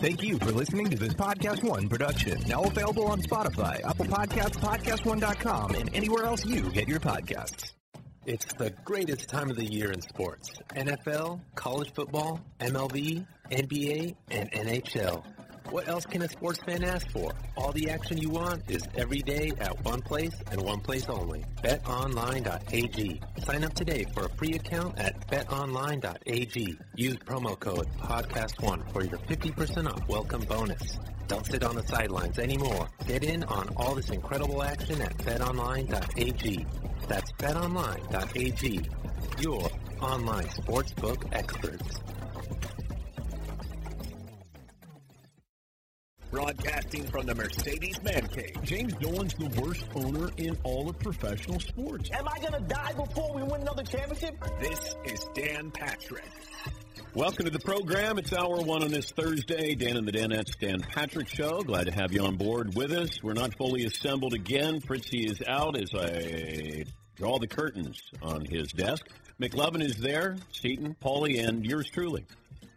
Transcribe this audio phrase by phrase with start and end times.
[0.00, 2.40] Thank you for listening to this Podcast One production.
[2.46, 7.72] Now available on Spotify, Apple Podcasts, PodcastOne.com, and anywhere else you get your podcasts.
[8.24, 10.50] It's the greatest time of the year in sports.
[10.76, 15.24] NFL, college football, MLB, NBA, and NHL.
[15.70, 17.30] What else can a sports fan ask for?
[17.56, 21.44] All the action you want is every day at one place and one place only.
[21.62, 23.20] BetOnline.ag.
[23.44, 26.78] Sign up today for a free account at BetOnline.ag.
[26.96, 30.98] Use promo code PODCAST1 for your 50% off welcome bonus.
[31.26, 32.88] Don't sit on the sidelines anymore.
[33.06, 36.66] Get in on all this incredible action at BetOnline.ag.
[37.08, 38.90] That's BetOnline.ag.
[39.42, 39.68] Your
[40.00, 42.00] online sportsbook experts.
[46.30, 48.54] Broadcasting from the Mercedes Man Cave.
[48.62, 52.10] James Dolan's the worst owner in all of professional sports.
[52.12, 54.34] Am I going to die before we win another championship?
[54.60, 56.28] This is Dan Patrick.
[57.14, 58.18] Welcome to the program.
[58.18, 59.74] It's hour one on this Thursday.
[59.74, 61.62] Dan and the Danettes, Dan Patrick Show.
[61.62, 63.22] Glad to have you on board with us.
[63.22, 64.80] We're not fully assembled again.
[64.80, 66.84] Fritzy is out as I
[67.16, 69.06] draw the curtains on his desk.
[69.40, 72.26] McLovin is there, Seaton, Paulie, and yours truly.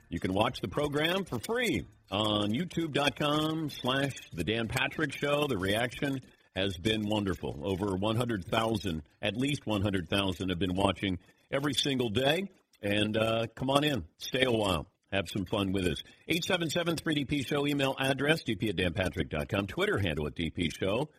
[0.08, 5.48] You can watch the program for free on youtube.com slash the Dan Patrick Show.
[5.48, 6.20] The reaction
[6.56, 7.62] has been wonderful.
[7.64, 11.17] Over 100,000, at least 100,000 have been watching
[11.52, 12.50] every single day.
[12.82, 16.04] And uh, come on in, stay a while, have some fun with us.
[16.30, 21.09] 877-3DP Show, email address, dp at danpatrick.com, Twitter handle at DP Show.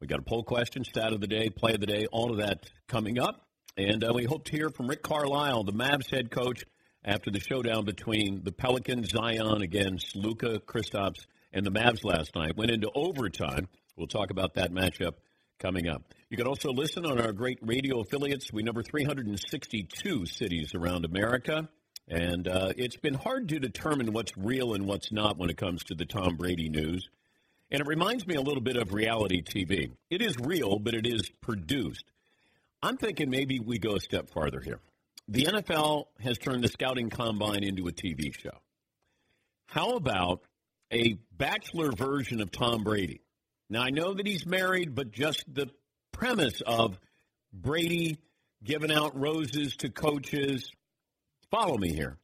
[0.00, 2.38] We got a poll question, stat of the day, play of the day, all of
[2.38, 3.46] that coming up.
[3.76, 6.64] And uh, we hope to hear from Rick Carlisle, the Mavs head coach,
[7.04, 12.56] after the showdown between the Pelicans, Zion against Luka Kristaps, and the Mavs last night.
[12.56, 13.68] Went into overtime.
[13.96, 15.14] We'll talk about that matchup
[15.58, 16.02] coming up.
[16.30, 18.52] You can also listen on our great radio affiliates.
[18.52, 21.68] We number 362 cities around America.
[22.08, 25.84] And uh, it's been hard to determine what's real and what's not when it comes
[25.84, 27.08] to the Tom Brady news.
[27.70, 29.90] And it reminds me a little bit of reality TV.
[30.10, 32.04] It is real, but it is produced.
[32.82, 34.80] I'm thinking maybe we go a step farther here.
[35.28, 38.58] The NFL has turned the scouting combine into a TV show.
[39.66, 40.42] How about
[40.92, 43.22] a bachelor version of Tom Brady?
[43.70, 45.70] Now, I know that he's married, but just the
[46.12, 46.98] premise of
[47.52, 48.18] Brady
[48.62, 50.70] giving out roses to coaches.
[51.50, 52.18] Follow me here.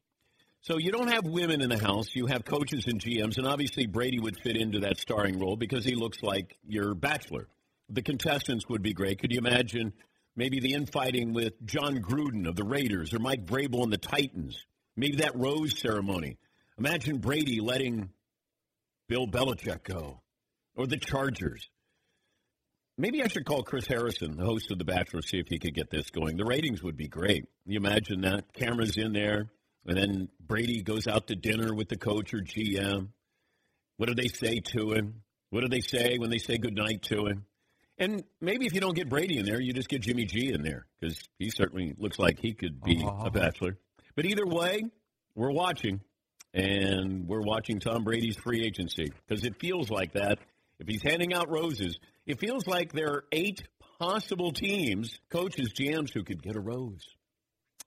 [0.61, 3.87] So you don't have women in the house, you have coaches and GMs, and obviously
[3.87, 7.47] Brady would fit into that starring role because he looks like your bachelor.
[7.89, 9.19] The contestants would be great.
[9.19, 9.93] Could you imagine
[10.39, 14.65] maybe the infighting with Jon Gruden of the Raiders or Mike Vrabel and the Titans?
[14.95, 16.37] Maybe that rose ceremony.
[16.77, 18.09] Imagine Brady letting
[19.09, 20.21] Bill Belichick go
[20.75, 21.69] or the Chargers.
[22.97, 25.75] Maybe I should call Chris Harrison, the host of The Bachelor, see if he could
[25.75, 26.37] get this going.
[26.37, 27.45] The ratings would be great.
[27.65, 28.53] You imagine that?
[28.53, 29.51] Cameras in there,
[29.85, 33.09] and then Brady goes out to dinner with the coach or GM.
[33.97, 35.21] What do they say to him?
[35.49, 37.45] What do they say when they say goodnight to him?
[37.99, 40.63] And maybe if you don't get Brady in there, you just get Jimmy G in
[40.63, 43.25] there because he certainly looks like he could be uh-huh.
[43.25, 43.77] a bachelor.
[44.15, 44.83] But either way,
[45.35, 45.99] we're watching,
[46.53, 50.39] and we're watching Tom Brady's free agency because it feels like that.
[50.79, 53.63] If he's handing out roses, it feels like there are eight
[53.99, 57.03] possible teams, coaches, GMs who could get a rose.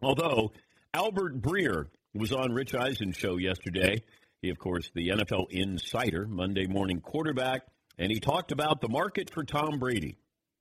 [0.03, 0.53] Although
[0.93, 4.03] Albert Breer was on Rich Eisen's show yesterday.
[4.43, 7.63] He, of course, the NFL insider, Monday morning quarterback,
[7.99, 10.17] and he talked about the market for Tom Brady.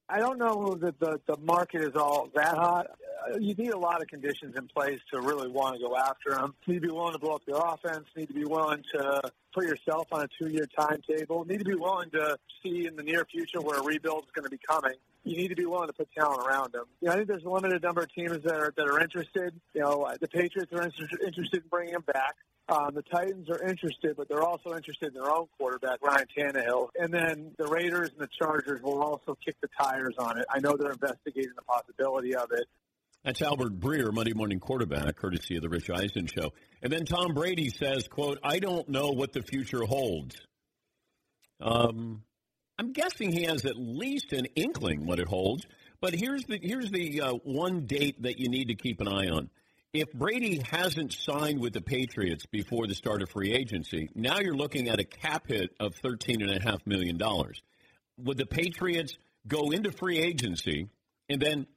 [0.10, 2.88] I don't know that the, the market is all that hot.
[3.22, 6.32] Uh, you need a lot of conditions in place to really want to go after
[6.32, 6.54] them.
[6.66, 8.06] You need to be willing to blow up your offense.
[8.16, 9.22] You need to be willing to
[9.54, 11.46] put yourself on a two-year timetable.
[11.46, 14.32] You need to be willing to see in the near future where a rebuild is
[14.34, 14.96] going to be coming.
[15.24, 16.86] You need to be willing to put talent around them.
[17.00, 19.54] You know, I think there's a limited number of teams that are that are interested.
[19.74, 22.36] You know, the Patriots are interested in bringing him back.
[22.70, 26.90] Um, the Titans are interested, but they're also interested in their own quarterback, Ryan Tannehill.
[26.98, 30.46] And then the Raiders and the Chargers will also kick the tires on it.
[30.50, 32.66] I know they're investigating the possibility of it.
[33.24, 36.54] That's Albert Breer, Monday Morning Quarterback, courtesy of the Rich Eisen Show.
[36.82, 40.36] And then Tom Brady says, quote, I don't know what the future holds.
[41.62, 42.24] Um,
[42.80, 45.68] I'm guessing he has at least an inkling what it holds.
[46.02, 49.30] But here's the here's the uh, one date that you need to keep an eye
[49.30, 49.52] on.
[49.94, 54.56] If Brady hasn't signed with the Patriots before the start of free agency, now you're
[54.56, 57.62] looking at a cap hit of thirteen and a half million dollars.
[58.18, 59.14] Would the Patriots
[59.48, 60.88] go into free agency
[61.30, 61.68] and then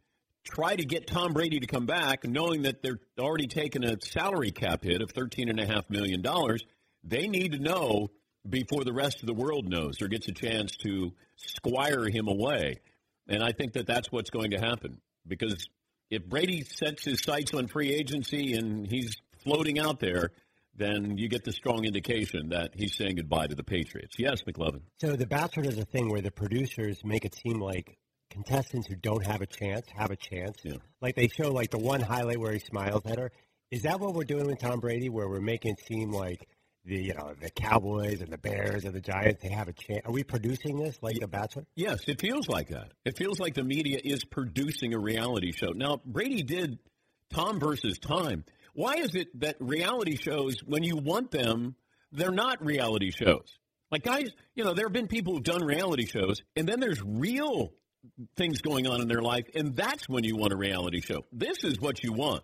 [0.45, 4.51] try to get Tom Brady to come back, knowing that they're already taking a salary
[4.51, 6.23] cap hit of $13.5 million,
[7.03, 8.11] they need to know
[8.49, 12.81] before the rest of the world knows or gets a chance to squire him away.
[13.27, 15.67] And I think that that's what's going to happen because
[16.11, 20.31] if Brady sets his sights on free agency and he's floating out there,
[20.77, 24.17] then you get the strong indication that he's saying goodbye to the Patriots.
[24.19, 24.83] Yes, McLovin.
[25.01, 27.97] So the Bachelor does a thing where the producers make it seem like
[28.35, 30.59] contestants who don't have a chance have a chance.
[30.65, 30.75] Yeah.
[31.01, 33.31] Like they show like the one highlight where he smiles at her.
[33.71, 36.49] Is that what we're doing with Tom Brady, where we're making it seem like
[36.85, 40.01] the you know the Cowboys and the Bears and the Giants they have a chance?
[40.05, 41.65] Are we producing this like the Bachelor?
[41.77, 42.93] Yes, it feels like that.
[43.05, 45.71] It feels like the media is producing a reality show.
[45.71, 46.81] Now, Brady did
[47.33, 48.45] Tom versus Time.
[48.75, 51.77] Why is it that reality shows, when you want them,
[52.11, 53.57] they're not reality shows?
[53.93, 57.01] Like, guys, you know, there have been people who've done reality shows, and then there's
[57.01, 57.73] real
[58.37, 61.25] things going on in their life, and that's when you want a reality show.
[61.33, 62.43] This is what you want.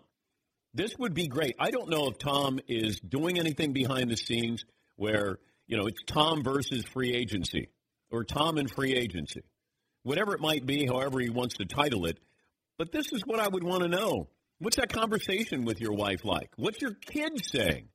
[0.73, 1.55] This would be great.
[1.59, 4.63] I don't know if Tom is doing anything behind the scenes
[4.95, 7.69] where, you know, it's Tom versus free agency
[8.09, 9.41] or Tom and free agency,
[10.03, 12.17] whatever it might be, however he wants to title it.
[12.77, 14.29] But this is what I would want to know.
[14.59, 16.49] What's that conversation with your wife like?
[16.55, 17.89] What's your kid saying?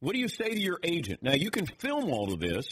[0.00, 1.22] What do you say to your agent?
[1.22, 2.66] Now, you can film all of this.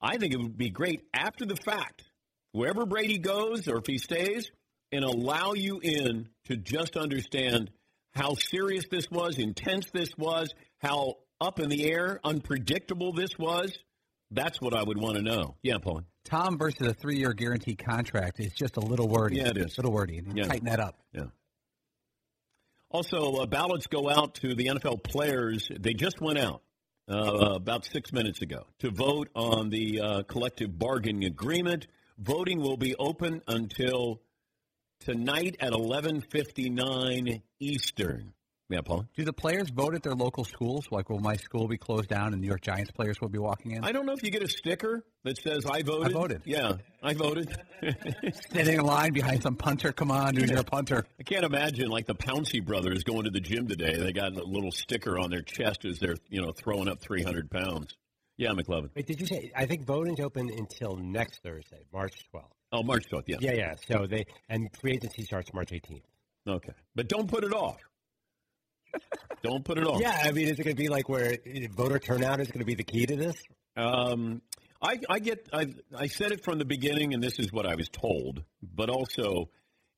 [0.00, 2.04] I think it would be great after the fact,
[2.52, 4.50] wherever Brady goes or if he stays,
[4.92, 7.70] and allow you in to just understand
[8.14, 13.78] how serious this was, intense this was, how up in the air, unpredictable this was.
[14.30, 15.56] That's what I would want to know.
[15.62, 16.02] Yeah, Paul.
[16.24, 19.36] Tom versus a three-year guarantee contract is just a little wordy.
[19.36, 19.78] Yeah, it is.
[19.78, 20.22] A little wordy.
[20.34, 20.44] Yeah.
[20.44, 20.98] Tighten that up.
[21.12, 21.26] Yeah.
[22.90, 25.70] Also, uh, ballots go out to the NFL players.
[25.78, 26.62] They just went out
[27.10, 31.86] uh, about six minutes ago to vote on the uh, collective bargaining agreement.
[32.18, 34.20] Voting will be open until
[35.00, 38.34] tonight at 11:59 Eastern.
[38.70, 39.06] Yeah, Paul.
[39.16, 40.84] Do the players vote at their local schools?
[40.90, 43.70] Like, will my school be closed down and New York Giants players will be walking
[43.70, 43.82] in?
[43.82, 46.42] I don't know if you get a sticker that says "I voted." I voted.
[46.44, 46.72] Yeah,
[47.02, 47.56] I voted.
[48.50, 49.92] Standing in line behind some punter.
[49.92, 51.06] Come on, dude, you're a punter.
[51.18, 53.96] I can't imagine like the Pouncey brothers going to the gym today.
[53.96, 57.50] They got a little sticker on their chest as they're you know throwing up 300
[57.50, 57.96] pounds.
[58.38, 58.90] Yeah, McLovin.
[58.94, 59.50] Wait, did you say?
[59.54, 62.44] I think voting's open until next Thursday, March 12th.
[62.72, 63.24] Oh, March 12th.
[63.26, 63.36] Yeah.
[63.40, 63.74] Yeah, yeah.
[63.88, 66.02] So they and free agency starts March 18th.
[66.48, 67.80] Okay, but don't put it off.
[69.42, 70.00] don't put it off.
[70.00, 71.36] Yeah, I mean, is it going to be like where
[71.76, 73.36] voter turnout is going to be the key to this?
[73.76, 74.40] Um,
[74.80, 75.48] I, I get.
[75.52, 78.44] I, I said it from the beginning, and this is what I was told.
[78.62, 79.50] But also,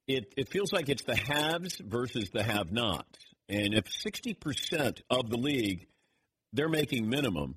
[0.08, 3.19] it it feels like it's the haves versus the have-nots.
[3.50, 5.87] And if sixty percent of the league
[6.52, 7.56] they're making minimum,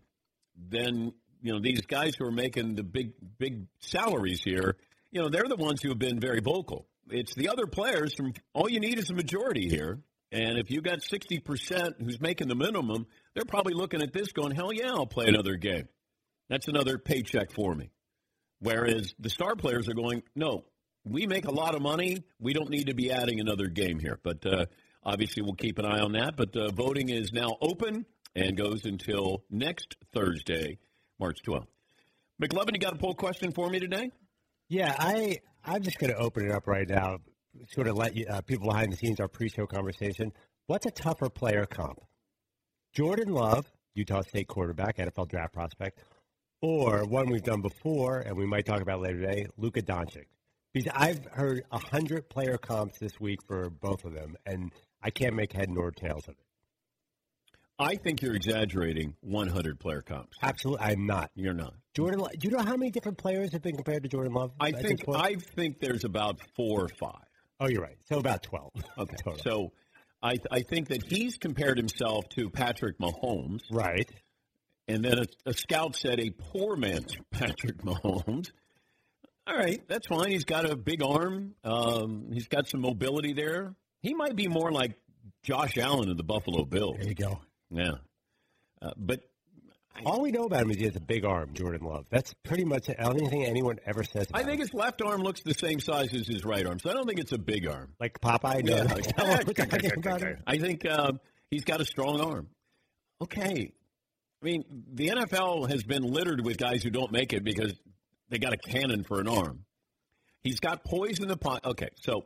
[0.55, 4.77] then you know these guys who are making the big big salaries here,
[5.11, 6.87] you know they're the ones who have been very vocal.
[7.09, 8.33] It's the other players from.
[8.53, 9.99] All you need is a majority here.
[10.31, 13.05] And if you got sixty percent who's making the minimum,
[13.35, 15.87] they're probably looking at this going, "Hell yeah, I'll play another game."
[16.49, 17.91] That's another paycheck for me.
[18.59, 20.65] Whereas the star players are going, no,
[21.03, 22.23] we make a lot of money.
[22.39, 24.19] We don't need to be adding another game here.
[24.23, 24.65] But uh,
[25.03, 26.37] obviously, we'll keep an eye on that.
[26.37, 30.79] But uh, voting is now open and goes until next Thursday,
[31.19, 31.67] March 12th.
[32.41, 34.11] McLovin, you got a poll question for me today?
[34.69, 37.19] Yeah, I I'm just going to open it up right now,
[37.69, 40.33] sort of let you, uh, people behind the scenes our pre-show conversation.
[40.67, 41.99] What's a tougher player comp?
[42.93, 45.99] Jordan Love, Utah State quarterback, NFL draft prospect,
[46.61, 50.25] or one we've done before and we might talk about later today, Luka Doncic.
[50.73, 54.71] Because I've heard hundred player comps this week for both of them, and
[55.03, 56.45] I can't make head nor tails of it.
[57.79, 60.37] I think you're exaggerating 100 player comps.
[60.41, 61.31] Absolutely, I'm not.
[61.35, 61.73] You're not.
[61.95, 64.51] Jordan, Lo- do you know how many different players have been compared to Jordan Love?
[64.59, 65.01] I think?
[65.13, 67.25] I think there's about four or five.
[67.59, 67.97] Oh, you're right.
[68.09, 68.71] So about twelve.
[68.97, 69.15] Okay.
[69.23, 69.39] total.
[69.43, 69.71] So
[70.21, 73.61] I I think that he's compared himself to Patrick Mahomes.
[73.71, 74.09] right.
[74.87, 78.49] And then a, a scout said a poor man's Patrick Mahomes.
[79.47, 80.31] All right, that's fine.
[80.31, 81.55] He's got a big arm.
[81.63, 83.75] Um, he's got some mobility there.
[84.01, 84.93] He might be more like
[85.43, 86.95] Josh Allen of the Buffalo Bills.
[86.99, 87.41] There you go.
[87.73, 87.91] Yeah.
[88.81, 89.21] Uh, but
[90.05, 92.05] All we know about him is he has a big arm, Jordan Love.
[92.09, 92.97] That's pretty much it.
[92.99, 94.27] I don't think anyone ever says.
[94.33, 94.59] I think him.
[94.61, 97.19] his left arm looks the same size as his right arm, so I don't think
[97.19, 97.93] it's a big arm.
[97.99, 98.63] like Popeye.
[98.63, 98.83] No, Yeah.
[98.85, 100.23] that's not what we're talking about.
[100.47, 101.11] I think uh,
[101.51, 102.47] he's got a strong arm.
[103.21, 103.71] Okay.
[104.41, 107.73] I mean, the NFL has been littered with guys who don't make it because
[108.29, 109.63] they got a cannon for an arm.
[110.41, 111.63] He's got poise in the pot.
[111.65, 112.25] Okay, so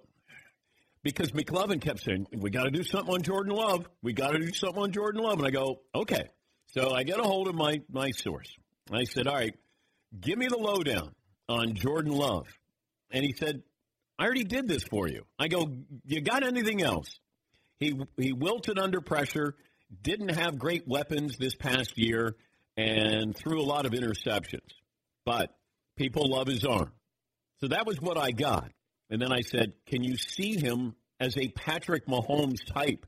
[1.08, 3.88] because McLovin kept saying, we got to do something on Jordan Love.
[4.04, 5.38] We got to do something on Jordan Love.
[5.40, 6.28] And I go, okay.
[6.74, 8.54] So I get a hold of my, my source.
[8.92, 9.56] I said, all right,
[10.20, 11.16] give me the lowdown
[11.48, 12.48] on Jordan Love.
[13.10, 13.64] And he said,
[14.20, 15.24] I already did this for you.
[15.40, 17.18] I go, you got anything else?
[17.80, 19.56] He he wilted under pressure,
[20.02, 22.36] didn't have great weapons this past year,
[22.76, 24.68] and threw a lot of interceptions.
[25.24, 25.56] But
[25.96, 26.92] people love his arm.
[27.62, 28.72] So that was what I got.
[29.10, 33.06] And then I said, Can you see him as a Patrick Mahomes type?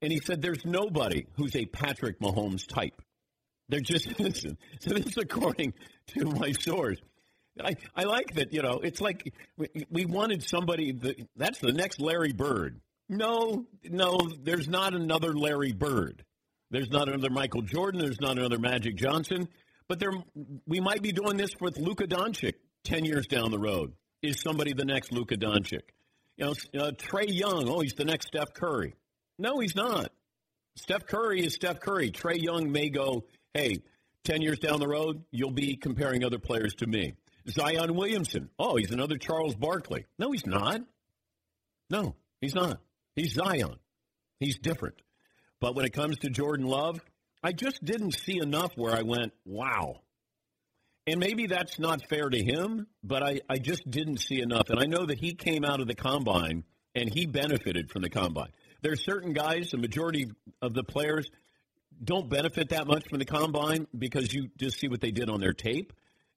[0.00, 3.00] And he said, There's nobody who's a Patrick Mahomes type.
[3.68, 4.56] They're just listen.
[4.80, 5.74] So this is according
[6.08, 6.98] to my source.
[7.62, 11.72] I, I like that, you know, it's like we, we wanted somebody that, that's the
[11.72, 12.80] next Larry Bird.
[13.08, 16.24] No, no, there's not another Larry Bird.
[16.70, 18.00] There's not another Michael Jordan.
[18.00, 19.48] There's not another Magic Johnson.
[19.88, 20.12] But there,
[20.66, 22.54] we might be doing this with Luka Doncic
[22.84, 23.94] 10 years down the road.
[24.22, 25.82] Is somebody the next Luka Doncic?
[26.36, 28.94] You know, uh, Trae Young, oh, he's the next Steph Curry.
[29.38, 30.12] No, he's not.
[30.76, 32.10] Steph Curry is Steph Curry.
[32.10, 33.78] Trae Young may go, hey,
[34.24, 37.14] 10 years down the road, you'll be comparing other players to me.
[37.48, 40.04] Zion Williamson, oh, he's another Charles Barkley.
[40.18, 40.80] No, he's not.
[41.90, 42.80] No, he's not.
[43.16, 43.76] He's Zion.
[44.38, 44.96] He's different.
[45.60, 47.00] But when it comes to Jordan Love,
[47.42, 50.00] I just didn't see enough where I went, wow.
[51.08, 54.68] And maybe that's not fair to him, but I, I just didn't see enough.
[54.68, 58.10] And I know that he came out of the combine and he benefited from the
[58.10, 58.50] combine.
[58.82, 61.30] There are certain guys, the majority of the players
[62.04, 65.40] don't benefit that much from the combine because you just see what they did on
[65.40, 65.94] their tape.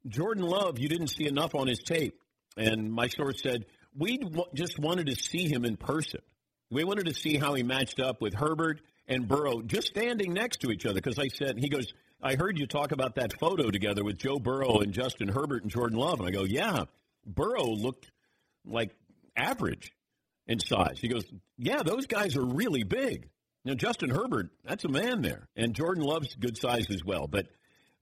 [0.08, 2.18] Jordan Love, you didn't see enough on his tape.
[2.56, 4.20] And my source said, we
[4.54, 6.22] just wanted to see him in person.
[6.70, 10.62] We wanted to see how he matched up with Herbert and Burrow just standing next
[10.62, 11.02] to each other.
[11.02, 14.38] Because I said, he goes, I heard you talk about that photo together with Joe
[14.38, 16.20] Burrow and Justin Herbert and Jordan Love.
[16.20, 16.84] And I go, yeah,
[17.26, 18.12] Burrow looked
[18.66, 18.92] like
[19.36, 19.92] average
[20.46, 21.00] in size.
[21.00, 21.26] He goes,
[21.58, 23.30] yeah, those guys are really big.
[23.66, 25.48] Now, Justin Herbert, that's a man there.
[25.56, 27.28] And Jordan Love's good size as well.
[27.28, 27.48] But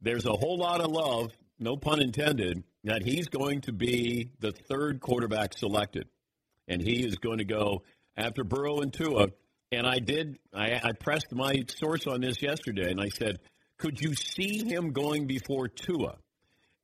[0.01, 4.51] there's a whole lot of love, no pun intended, that he's going to be the
[4.51, 6.07] third quarterback selected.
[6.67, 7.83] And he is going to go
[8.17, 9.27] after Burrow and Tua.
[9.71, 13.39] And I did, I, I pressed my source on this yesterday, and I said,
[13.79, 16.17] could you see him going before Tua?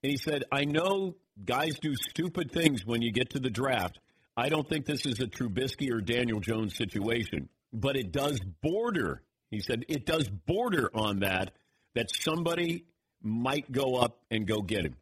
[0.01, 3.99] And he said, I know guys do stupid things when you get to the draft.
[4.37, 9.21] I don't think this is a Trubisky or Daniel Jones situation, but it does border.
[9.51, 11.51] He said it does border on that
[11.93, 12.85] that somebody
[13.21, 14.95] might go up and go get him.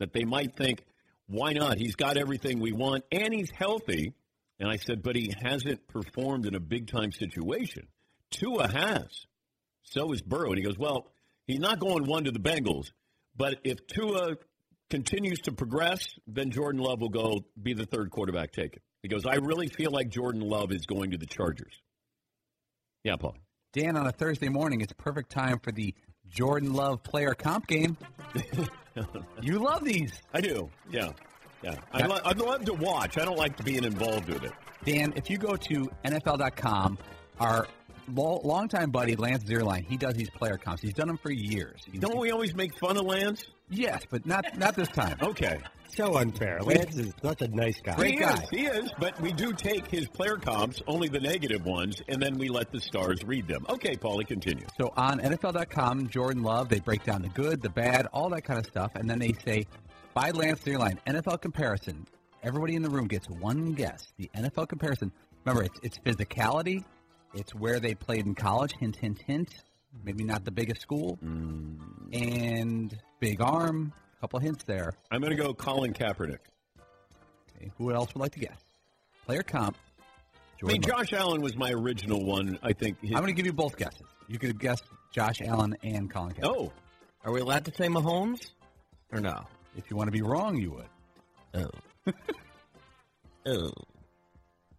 [0.00, 0.84] That they might think,
[1.26, 1.78] why not?
[1.78, 4.12] He's got everything we want and he's healthy.
[4.58, 7.86] And I said, but he hasn't performed in a big time situation.
[8.30, 9.26] Tua has.
[9.82, 10.48] So is Burrow.
[10.50, 11.08] And he goes, well,
[11.46, 12.92] he's not going one to the Bengals,
[13.36, 14.36] but if Tua
[14.90, 18.80] continues to progress, then Jordan Love will go be the third quarterback taken.
[19.02, 21.74] He goes, I really feel like Jordan Love is going to the Chargers.
[23.02, 23.36] Yeah, Paul.
[23.72, 25.94] Dan, on a Thursday morning, it's perfect time for the
[26.28, 27.96] Jordan Love player comp game.
[29.42, 30.12] you love these.
[30.32, 30.70] I do.
[30.90, 31.10] Yeah.
[31.62, 31.76] Yeah.
[31.92, 33.18] I, lo- I love to watch.
[33.18, 34.52] I don't like to being involved with it.
[34.84, 36.98] Dan, if you go to NFL.com,
[37.40, 37.66] our
[38.14, 40.82] longtime buddy Lance Zierlein, he does these player comps.
[40.82, 41.80] He's done them for years.
[41.86, 43.44] He's- Don't we always make fun of Lance?
[43.70, 45.16] Yes, but not not this time.
[45.22, 45.58] Okay.
[45.94, 46.60] So unfair.
[46.62, 47.94] Lance is such a nice guy.
[47.96, 48.32] Great he guy.
[48.42, 52.20] Is, he is, but we do take his player comps, only the negative ones, and
[52.22, 53.66] then we let the stars read them.
[53.68, 54.64] Okay, Paulie, continue.
[54.78, 58.58] So on NFL.com, Jordan Love, they break down the good, the bad, all that kind
[58.58, 59.66] of stuff, and then they say,
[60.14, 62.06] by Lance Zierlein, NFL comparison.
[62.42, 64.12] Everybody in the room gets one guess.
[64.16, 65.12] The NFL comparison.
[65.44, 66.84] Remember, it's, it's physicality.
[67.34, 68.72] It's where they played in college.
[68.78, 69.50] Hint, hint, hint.
[70.04, 71.18] Maybe not the biggest school.
[72.12, 73.92] And big arm.
[74.18, 74.92] A couple hints there.
[75.10, 76.38] I'm going to go Colin Kaepernick.
[77.56, 78.58] Okay, who else would like to guess?
[79.26, 79.76] Player comp.
[80.62, 81.06] I mean, Jordan Love.
[81.08, 82.58] Josh Allen was my original one.
[82.62, 83.00] I think.
[83.00, 84.06] His, I'm going to give you both guesses.
[84.28, 84.80] You could guess
[85.12, 86.44] Josh Allen and Colin Kaepernick.
[86.44, 86.72] oh,
[87.24, 88.50] Are we allowed to say Mahomes
[89.12, 89.44] or no?
[89.76, 91.64] If you want to be wrong, you would.
[92.06, 92.12] Oh.
[93.46, 93.70] oh.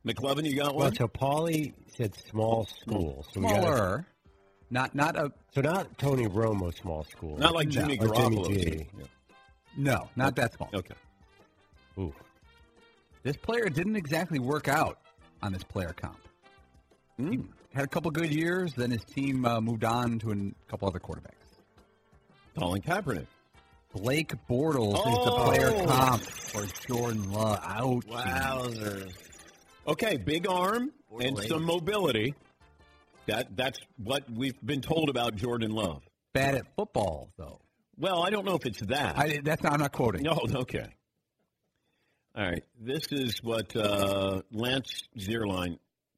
[0.05, 0.75] McLovin, you got one?
[0.75, 0.95] Well, one?
[0.95, 3.25] so Paulie said small school.
[3.33, 4.07] So we gotta- Smaller.
[4.69, 7.38] Not not a so not Tony Romo small school.
[7.38, 8.88] Not like No, Jimmy Jimmy G.
[8.98, 9.05] Yeah.
[9.77, 10.69] no, not that small.
[10.74, 10.95] Okay.
[12.00, 12.13] Ooh.
[13.22, 14.98] This player didn't exactly work out
[15.43, 16.17] on this player comp.
[17.17, 17.39] He
[17.75, 20.36] had a couple good years, then his team uh, moved on to a
[20.69, 21.60] couple other quarterbacks.
[22.57, 23.27] Colin Kaepernick.
[23.93, 25.45] Blake Bortles is the Oh.
[25.45, 27.60] player comp for Jordan Love.
[27.63, 28.05] Ouch.
[28.07, 29.13] Wowzers.
[29.87, 32.35] Okay, big arm and some mobility.
[33.25, 36.03] That that's what we've been told about Jordan Love.
[36.33, 37.59] Bad at football, though.
[37.97, 39.17] Well, I don't know if it's that.
[39.17, 40.23] I, that's not, I'm not quoting.
[40.23, 40.87] No, okay.
[42.35, 42.63] All right.
[42.79, 45.77] This is what uh, Lance Zierlein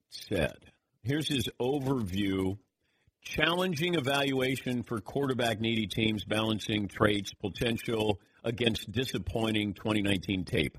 [0.10, 0.58] said.
[1.04, 2.58] Here's his overview.
[3.22, 10.78] Challenging evaluation for quarterback needy teams, balancing traits, potential against disappointing 2019 tape.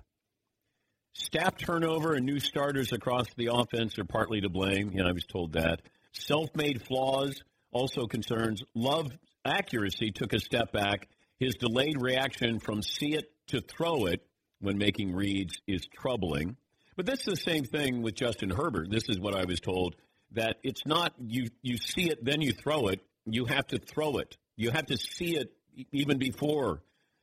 [1.19, 4.95] Staff turnover and new starters across the offense are partly to blame.
[5.03, 5.81] I was told that.
[6.13, 7.43] Self made flaws
[7.73, 8.63] also concerns.
[8.75, 9.11] Love
[9.43, 11.09] accuracy took a step back.
[11.41, 14.27] His delayed reaction from see it to throw it
[14.61, 16.59] when making reads is troubling.
[16.97, 18.91] But this is the same thing with Justin Herbert.
[18.91, 19.97] This is what I was told.
[20.33, 23.01] that it's not you you see it then you throw it.
[23.25, 24.37] You have to throw it.
[24.57, 25.53] You have to see it
[25.93, 26.83] even before.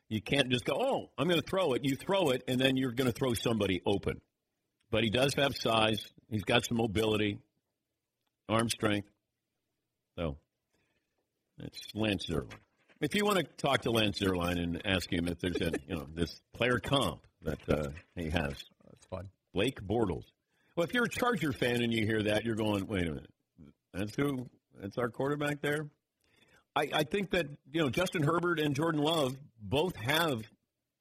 [0.09, 2.77] You can't just go, "Oh, I'm going to throw it." You throw it and then
[2.77, 4.21] you're going to throw somebody open.
[4.91, 6.05] But he does have size.
[6.29, 7.39] He's got some mobility,
[8.47, 9.09] arm strength.
[10.17, 10.37] So
[11.59, 12.53] it's Lance Zierlein.
[13.01, 15.95] If you want to talk to Lance Zierlein and ask him if there's a you
[15.95, 18.53] know this player comp that uh, he has,
[18.85, 19.29] That's fun.
[19.53, 20.25] Blake Bortles.
[20.75, 23.29] Well, if you're a Charger fan and you hear that, you're going, wait a minute,
[23.93, 24.49] that's who?
[24.79, 25.87] That's our quarterback there.
[26.75, 30.43] I, I think that you know Justin Herbert and Jordan Love both have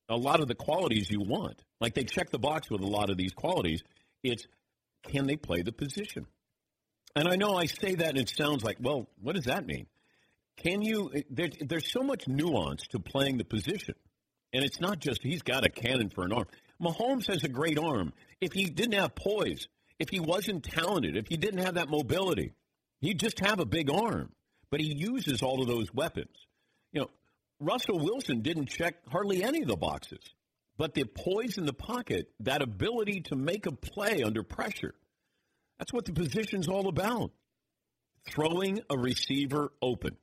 [0.08, 1.62] a lot of the qualities you want.
[1.80, 3.82] Like they check the box with a lot of these qualities.
[4.22, 4.46] It's
[5.04, 6.26] can they play the position?
[7.16, 9.86] And I know I say that and it sounds like, well, what does that mean?
[10.56, 11.10] Can you?
[11.30, 13.94] There, there's so much nuance to playing the position,
[14.52, 16.46] and it's not just he's got a cannon for an arm.
[16.80, 18.12] Mahomes has a great arm.
[18.40, 19.66] If he didn't have poise,
[19.98, 22.52] if he wasn't talented, if he didn't have that mobility,
[23.00, 24.30] he'd just have a big arm.
[24.72, 26.34] But he uses all of those weapons.
[26.92, 27.10] You know,
[27.60, 30.24] Russell Wilson didn't check hardly any of the boxes,
[30.78, 34.94] but the poise in the pocket, that ability to make a play under pressure,
[35.78, 37.32] that's what the position's all about.
[38.26, 40.16] Throwing a receiver open.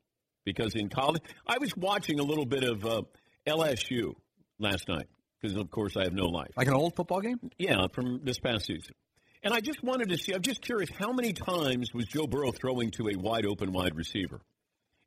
[0.46, 3.04] Because in college, I was watching a little bit of uh,
[3.46, 4.16] LSU
[4.58, 5.06] last night
[5.40, 6.50] because, of course, I have no life.
[6.58, 7.40] Like an old football game?
[7.60, 8.96] Yeah, from this past season.
[9.42, 12.52] And I just wanted to see, I'm just curious, how many times was Joe Burrow
[12.52, 14.42] throwing to a wide open wide receiver?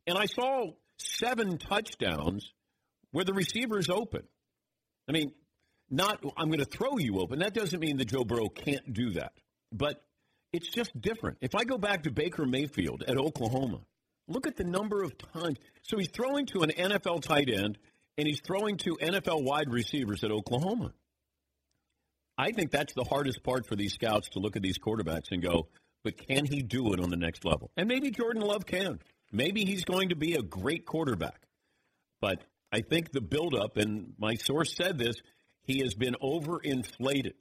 [0.07, 2.51] And I saw seven touchdowns
[3.11, 4.23] where the receiver is open.
[5.07, 5.31] I mean,
[5.89, 7.39] not, I'm going to throw you open.
[7.39, 9.33] That doesn't mean that Joe Burrow can't do that.
[9.71, 10.03] But
[10.51, 11.37] it's just different.
[11.41, 13.81] If I go back to Baker Mayfield at Oklahoma,
[14.27, 15.57] look at the number of times.
[15.83, 17.77] So he's throwing to an NFL tight end
[18.17, 20.93] and he's throwing to NFL wide receivers at Oklahoma.
[22.37, 25.41] I think that's the hardest part for these scouts to look at these quarterbacks and
[25.41, 25.67] go,
[26.03, 27.71] but can he do it on the next level?
[27.77, 28.99] And maybe Jordan Love can.
[29.31, 31.41] Maybe he's going to be a great quarterback.
[32.21, 35.15] But I think the buildup, and my source said this,
[35.63, 37.33] he has been overinflated.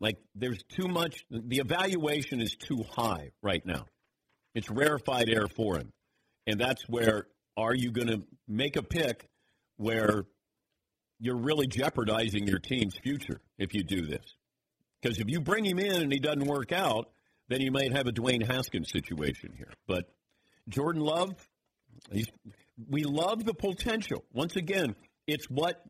[0.00, 3.86] Like there's too much, the evaluation is too high right now.
[4.54, 5.90] It's rarefied air for him.
[6.46, 9.28] And that's where are you going to make a pick
[9.76, 10.24] where
[11.18, 14.24] you're really jeopardizing your team's future if you do this.
[15.00, 17.10] Because if you bring him in and he doesn't work out,
[17.48, 19.72] then you might have a Dwayne Haskins situation here.
[19.86, 20.08] But
[20.68, 21.34] Jordan Love,
[22.88, 24.24] we love the potential.
[24.32, 24.94] Once again,
[25.26, 25.82] it's what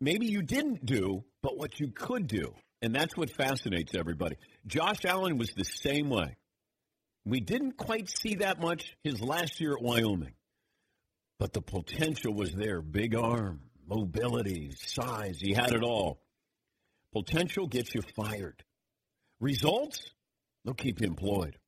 [0.00, 2.54] maybe you didn't do, but what you could do.
[2.82, 4.36] And that's what fascinates everybody.
[4.66, 6.36] Josh Allen was the same way.
[7.24, 10.34] We didn't quite see that much his last year at Wyoming,
[11.38, 12.80] but the potential was there.
[12.80, 13.60] Big arm,
[13.90, 15.38] mobility, size.
[15.40, 16.22] He had it all.
[17.12, 18.62] Potential gets you fired.
[19.40, 20.10] Results?
[20.64, 21.58] They'll keep you employed.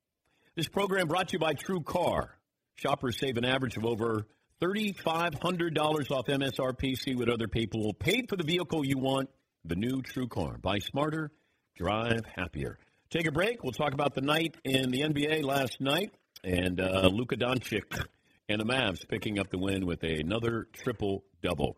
[0.55, 2.37] This program brought to you by True Car.
[2.75, 4.25] Shoppers save an average of over
[4.61, 6.97] $3,500 off MSRP.
[6.97, 9.29] See what other people paid for the vehicle you want.
[9.65, 10.57] The new True Car.
[10.57, 11.31] Buy smarter,
[11.75, 12.77] drive happier.
[13.09, 13.63] Take a break.
[13.63, 16.11] We'll talk about the night in the NBA last night
[16.43, 18.05] and uh, Luka Doncic
[18.49, 21.77] and the Mavs picking up the win with another triple double.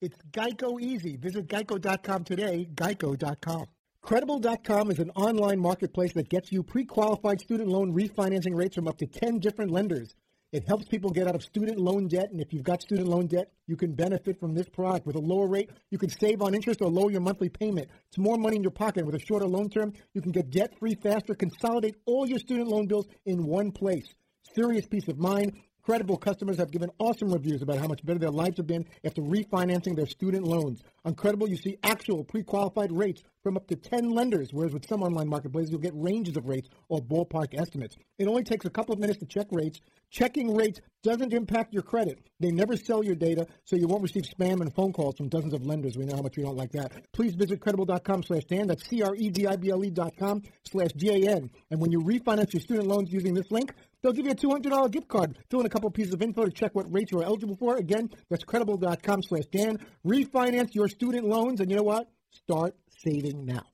[0.00, 1.16] it's Geico easy.
[1.16, 3.66] Visit geico.com today, geico.com.
[4.02, 8.98] Credible.com is an online marketplace that gets you pre-qualified student loan refinancing rates from up
[8.98, 10.14] to 10 different lenders.
[10.52, 13.26] It helps people get out of student loan debt, and if you've got student loan
[13.26, 15.06] debt, you can benefit from this product.
[15.06, 17.88] With a lower rate, you can save on interest or lower your monthly payment.
[18.06, 19.04] It's more money in your pocket.
[19.04, 22.86] With a shorter loan term, you can get debt-free faster, consolidate all your student loan
[22.86, 24.06] bills in one place.
[24.54, 25.52] Serious peace of mind.
[25.86, 29.22] Credible customers have given awesome reviews about how much better their lives have been after
[29.22, 30.82] refinancing their student loans.
[31.04, 35.04] On Credible, you see actual pre-qualified rates from up to 10 lenders, whereas with some
[35.04, 37.96] online marketplaces, you'll get ranges of rates or ballpark estimates.
[38.18, 39.78] It only takes a couple of minutes to check rates.
[40.10, 42.18] Checking rates doesn't impact your credit.
[42.40, 45.54] They never sell your data, so you won't receive spam and phone calls from dozens
[45.54, 45.96] of lenders.
[45.96, 47.12] We know how much we don't like that.
[47.12, 48.66] Please visit credible.com slash Dan.
[48.66, 51.48] That's C-R-E-D-I-B-L-E dot com slash D-A-N.
[51.70, 53.72] And when you refinance your student loans using this link,
[54.06, 55.36] they'll give you a $200 gift card.
[55.50, 57.76] Fill in a couple pieces of info to check what rates you're eligible for.
[57.76, 59.78] Again, that's credible.com slash Dan.
[60.06, 62.08] Refinance your student loans, and you know what?
[62.30, 63.64] Start saving now.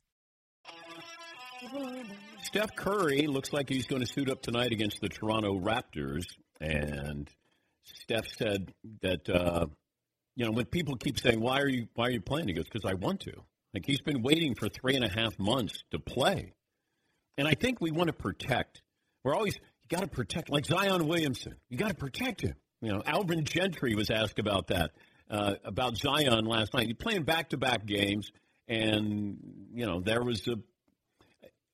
[2.43, 6.25] Steph Curry looks like he's going to suit up tonight against the Toronto Raptors.
[6.61, 7.29] And
[7.85, 9.67] Steph said that, uh,
[10.37, 12.49] you know, when people keep saying, why are you, why are you playing?
[12.49, 13.33] He goes, because I want to.
[13.75, 16.53] Like he's been waiting for three and a half months to play.
[17.39, 18.83] And I think we want to protect.
[19.25, 19.61] We're always, you
[19.93, 21.55] got to protect, like Zion Williamson.
[21.69, 22.55] You got to protect him.
[22.81, 24.93] You know, Alvin Gentry was asked about that,
[25.31, 26.87] uh, about Zion last night.
[26.87, 28.33] He's playing back to back games.
[28.67, 29.39] And,
[29.73, 30.57] you know, there was a,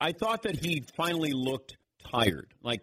[0.01, 1.77] I thought that he finally looked
[2.11, 2.53] tired.
[2.63, 2.83] Like,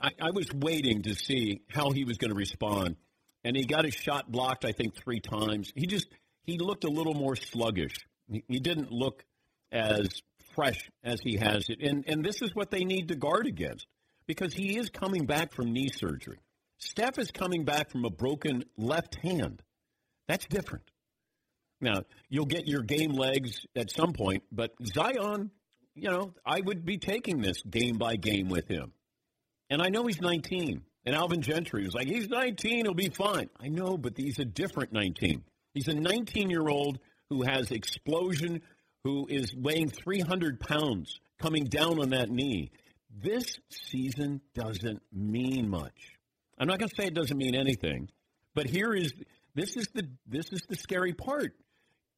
[0.00, 2.96] I, I was waiting to see how he was going to respond.
[3.44, 5.72] And he got his shot blocked, I think, three times.
[5.74, 6.08] He just,
[6.44, 7.96] he looked a little more sluggish.
[8.30, 9.24] He, he didn't look
[9.70, 10.08] as
[10.54, 11.80] fresh as he has it.
[11.80, 13.86] And, and this is what they need to guard against
[14.30, 16.38] because he is coming back from knee surgery.
[16.78, 19.60] Steph is coming back from a broken left hand.
[20.28, 20.88] That's different.
[21.80, 25.50] Now, you'll get your game legs at some point, but Zion,
[25.96, 28.92] you know, I would be taking this game by game with him.
[29.68, 30.82] And I know he's 19.
[31.06, 33.50] And Alvin Gentry was like, he's 19, he'll be fine.
[33.58, 35.42] I know, but he's a different 19.
[35.74, 38.62] He's a 19 year old who has explosion,
[39.02, 42.70] who is weighing 300 pounds, coming down on that knee.
[43.10, 46.18] This season doesn't mean much.
[46.58, 48.08] I'm not going to say it doesn't mean anything,
[48.54, 49.12] but here is
[49.54, 51.54] this is the this is the scary part.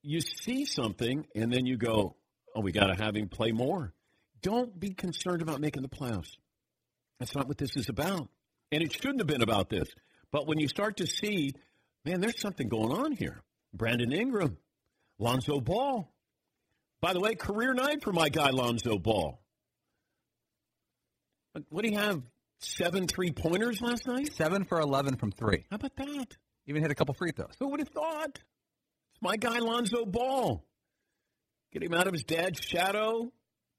[0.03, 2.17] You see something and then you go,
[2.55, 3.95] "Oh, we got to have him play more."
[4.43, 6.37] Don't be concerned about making the playoffs.
[7.19, 8.29] That's not what this is about.
[8.73, 9.89] And it shouldn't have been about this.
[10.33, 11.53] But when you start to see,
[12.05, 13.43] man, there's something going on here.
[13.73, 14.59] Brandon Ingram,
[15.19, 16.13] Lonzo Ball.
[17.01, 19.42] By the way, career night for my guy Lonzo Ball.
[21.69, 22.23] What do you have?
[22.61, 24.33] Seven three pointers last night?
[24.35, 25.65] Seven for 11 from three.
[25.71, 26.37] How about that?
[26.67, 27.55] Even hit a couple free throws.
[27.59, 28.39] Who would have thought?
[28.39, 30.65] It's my guy Lonzo Ball.
[31.73, 33.33] Get him out of his dad's shadow.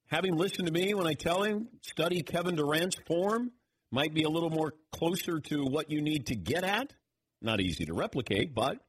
[0.08, 3.52] Have him listen to me when I tell him study Kevin Durant's form.
[3.92, 6.94] Might be a little more closer to what you need to get at.
[7.42, 8.80] Not easy to replicate, but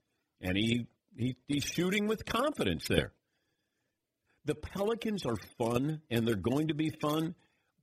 [0.41, 3.13] and he, he he's shooting with confidence there.
[4.45, 7.35] The Pelicans are fun and they're going to be fun,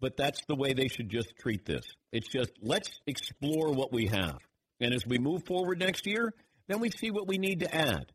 [0.01, 1.85] but that's the way they should just treat this.
[2.11, 4.39] It's just let's explore what we have.
[4.81, 6.33] And as we move forward next year,
[6.67, 8.11] then we see what we need to add.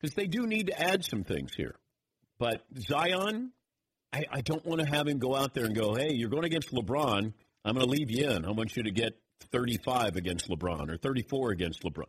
[0.00, 1.74] Because they do need to add some things here.
[2.38, 3.52] But Zion,
[4.12, 6.44] I, I don't want to have him go out there and go, hey, you're going
[6.44, 7.32] against LeBron.
[7.64, 8.44] I'm going to leave you in.
[8.44, 9.18] I want you to get
[9.52, 12.04] 35 against LeBron or 34 against LeBron.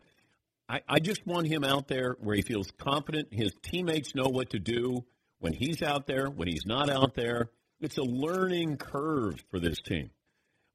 [0.69, 3.29] I, I just want him out there where he feels confident.
[3.31, 5.05] His teammates know what to do
[5.39, 7.49] when he's out there, when he's not out there.
[7.79, 10.09] It's a learning curve for this team.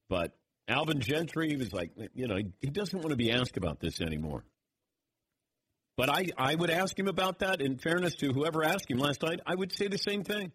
[0.09, 0.33] But
[0.69, 4.45] Alvin Gentry was like, you know, he doesn't want to be asked about this anymore.
[5.97, 7.61] But I, I would ask him about that.
[7.61, 10.53] In fairness to whoever asked him last night, I would say the same thing.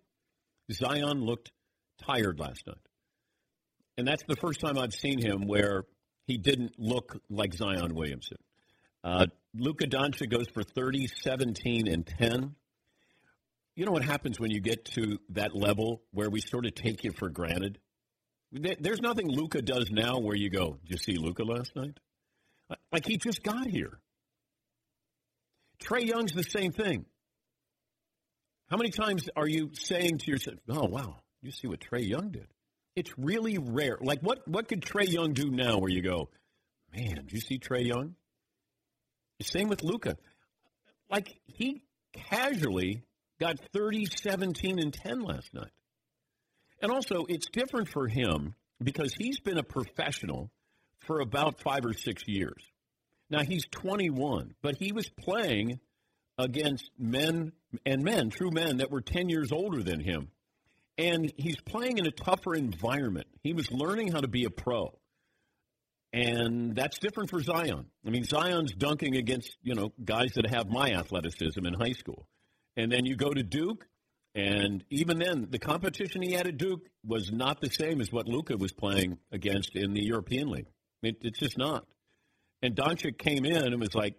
[0.71, 1.51] Zion looked
[2.05, 2.77] tired last night.
[3.97, 5.83] And that's the first time I've seen him where
[6.25, 8.37] he didn't look like Zion Williamson.
[9.03, 12.55] Uh, Luka Doncic goes for 30, 17, and 10.
[13.77, 17.03] You know what happens when you get to that level where we sort of take
[17.03, 17.77] you for granted?
[18.51, 21.99] There's nothing Luka does now where you go, did you see Luka last night?
[22.91, 23.99] Like he just got here.
[25.79, 27.05] Trae Young's the same thing.
[28.71, 32.31] How many times are you saying to yourself, oh, wow, you see what Trae Young
[32.31, 32.47] did?
[32.95, 33.99] It's really rare.
[34.01, 36.29] Like, what, what could Trae Young do now where you go,
[36.95, 38.15] man, do you see Trae Young?
[39.39, 40.17] Same with Luka.
[41.11, 43.03] Like, he casually
[43.39, 45.71] got 30, 17, and 10 last night.
[46.81, 50.51] And also, it's different for him because he's been a professional
[50.99, 52.63] for about five or six years.
[53.29, 55.79] Now, he's 21, but he was playing
[56.37, 57.51] against men
[57.85, 60.29] and men, true men that were 10 years older than him.
[60.97, 63.27] And he's playing in a tougher environment.
[63.43, 64.97] He was learning how to be a pro.
[66.13, 67.85] And that's different for Zion.
[68.05, 72.27] I mean, Zion's dunking against, you know, guys that have my athleticism in high school.
[72.77, 73.85] And then you go to Duke,
[74.35, 78.27] and even then, the competition he had at Duke was not the same as what
[78.27, 80.67] Luka was playing against in the European League.
[81.01, 81.85] It, it's just not.
[82.61, 84.15] And Doncic came in and was like,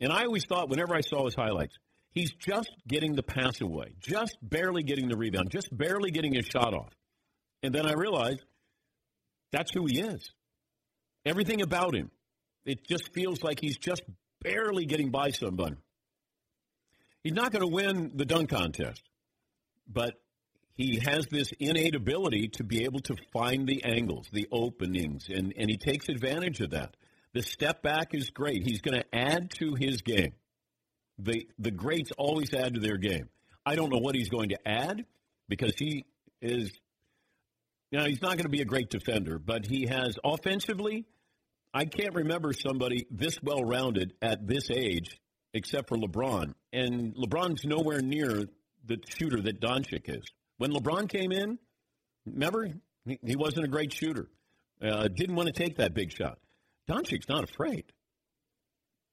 [0.00, 1.78] and I always thought whenever I saw his highlights,
[2.10, 6.46] he's just getting the pass away, just barely getting the rebound, just barely getting his
[6.46, 6.92] shot off.
[7.62, 8.42] And then I realized
[9.52, 10.28] that's who he is.
[11.24, 12.10] Everything about him,
[12.64, 14.02] it just feels like he's just
[14.40, 15.76] barely getting by somebody.
[17.24, 19.02] He's not going to win the dunk contest,
[19.88, 20.14] but
[20.74, 25.52] he has this innate ability to be able to find the angles, the openings, and,
[25.56, 26.96] and he takes advantage of that.
[27.34, 28.62] The step back is great.
[28.64, 30.32] He's going to add to his game.
[31.18, 33.28] The the greats always add to their game.
[33.64, 35.04] I don't know what he's going to add
[35.48, 36.06] because he
[36.40, 36.72] is
[37.92, 41.04] Now, he's not going to be a great defender, but he has offensively,
[41.74, 45.20] I can't remember somebody this well rounded at this age
[45.54, 46.54] except for LeBron.
[46.72, 48.46] And LeBron's nowhere near
[48.84, 50.24] the shooter that Doncic is.
[50.58, 51.58] When LeBron came in,
[52.26, 52.68] remember,
[53.04, 54.28] he, wasn't a great shooter.
[54.80, 56.38] Uh, didn't want to take that big shot.
[56.88, 57.84] Doncic's not afraid.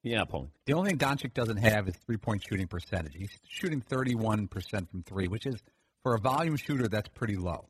[0.04, 0.50] Yeah, Paul.
[0.66, 3.14] The only thing Doncic doesn't have is three point shooting percentage.
[3.16, 4.50] He's shooting 31%
[4.90, 5.62] from three, which is,
[6.04, 7.68] for a volume shooter, that's pretty low.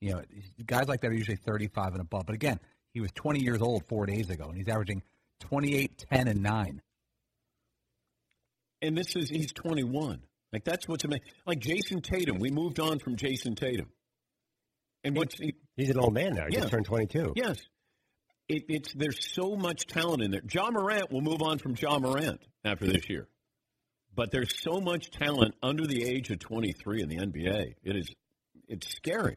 [0.00, 0.22] You know,
[0.64, 2.26] guys like that are usually 35 and above.
[2.26, 2.60] But again,
[2.92, 5.02] he was 20 years old four days ago, and he's averaging
[5.40, 6.82] 28, 10, and 9.
[8.82, 10.20] And this is, he's 21.
[10.52, 11.24] Like, that's what's amazing.
[11.46, 13.88] Like Jayson Tatum, we moved on from Jayson Tatum.
[15.04, 16.46] And what's he, He's an old man now.
[16.48, 16.60] He Yeah.
[16.60, 17.32] just turned 22.
[17.36, 17.58] Yes.
[18.48, 20.42] It, it's there's so much talent in there.
[20.52, 23.28] Ja Morant will move on from Ja Morant after this year,
[24.14, 27.74] but there's so much talent under the age of 23 in the NBA.
[27.82, 28.10] It is
[28.68, 29.36] it's scary.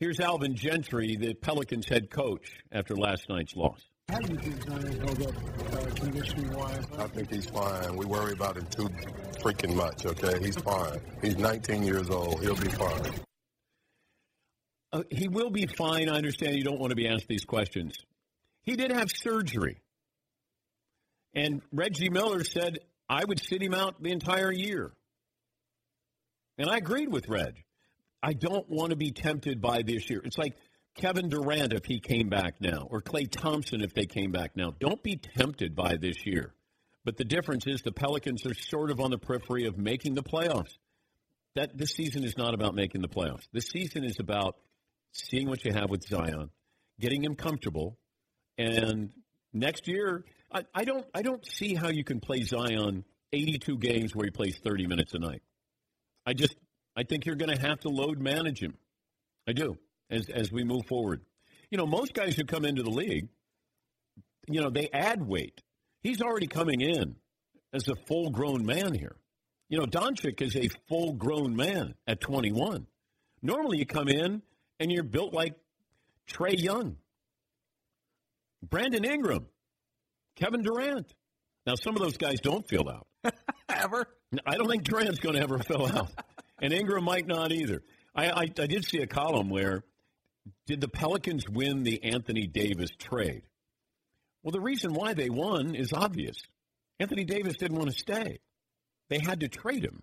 [0.00, 3.80] Here's Alvin Gentry, the Pelicans head coach, after last night's loss.
[4.08, 5.34] How do you think Zion held up
[5.72, 6.86] uh, conditioning-wise?
[6.98, 7.96] I think he's fine.
[7.96, 8.88] We worry about him too
[9.40, 10.38] freaking much, okay?
[10.38, 11.00] He's fine.
[11.22, 12.40] He's 19 years old.
[12.40, 13.10] He'll be fine.
[14.92, 16.08] Uh, he will be fine.
[16.08, 17.96] I understand you don't want to be asked these questions.
[18.62, 19.78] He did have surgery.
[21.34, 24.92] And Reggie Miller said, I would sit him out the entire year.
[26.58, 27.64] And I agreed with Reg.
[28.22, 30.20] I don't want to be tempted by this year.
[30.24, 30.54] It's like
[30.94, 34.72] Kevin Durant if he came back now, or Klay Thompson if they came back now.
[34.78, 36.54] Don't be tempted by this year.
[37.04, 40.22] But the difference is the Pelicans are sort of on the periphery of making the
[40.22, 40.78] playoffs.
[41.54, 43.46] That this season is not about making the playoffs.
[43.52, 44.56] This season is about
[45.12, 46.50] seeing what you have with Zion,
[46.98, 47.98] getting him comfortable,
[48.56, 49.10] and
[49.52, 54.14] next year, I, I don't I don't see how you can play Zion 82 games
[54.14, 55.42] where he plays 30 minutes a night.
[56.26, 56.56] I just
[56.96, 58.74] I think you're going to have to load manage him.
[59.46, 59.76] I do
[60.10, 61.20] as as we move forward.
[61.70, 63.28] You know, most guys who come into the league,
[64.48, 65.62] you know, they add weight.
[66.02, 67.16] He's already coming in
[67.72, 69.16] as a full grown man here.
[69.68, 72.86] You know, Doncic is a full grown man at 21.
[73.42, 74.42] Normally, you come in
[74.78, 75.54] and you're built like
[76.30, 76.96] Trae Young,
[78.62, 79.46] Brandon Ingram,
[80.36, 81.12] Kevin Durant.
[81.66, 83.06] Now, some of those guys don't fill out.
[83.68, 84.06] Ever?
[84.46, 86.10] I don't think Durant's going to ever fill out,
[86.60, 87.82] and Ingram might not either.
[88.14, 89.84] I, I, I did see a column where
[90.66, 93.42] did the Pelicans win the Anthony Davis trade?
[94.42, 96.36] Well, the reason why they won is obvious.
[97.00, 98.38] Anthony Davis didn't want to stay.
[99.08, 100.02] They had to trade him.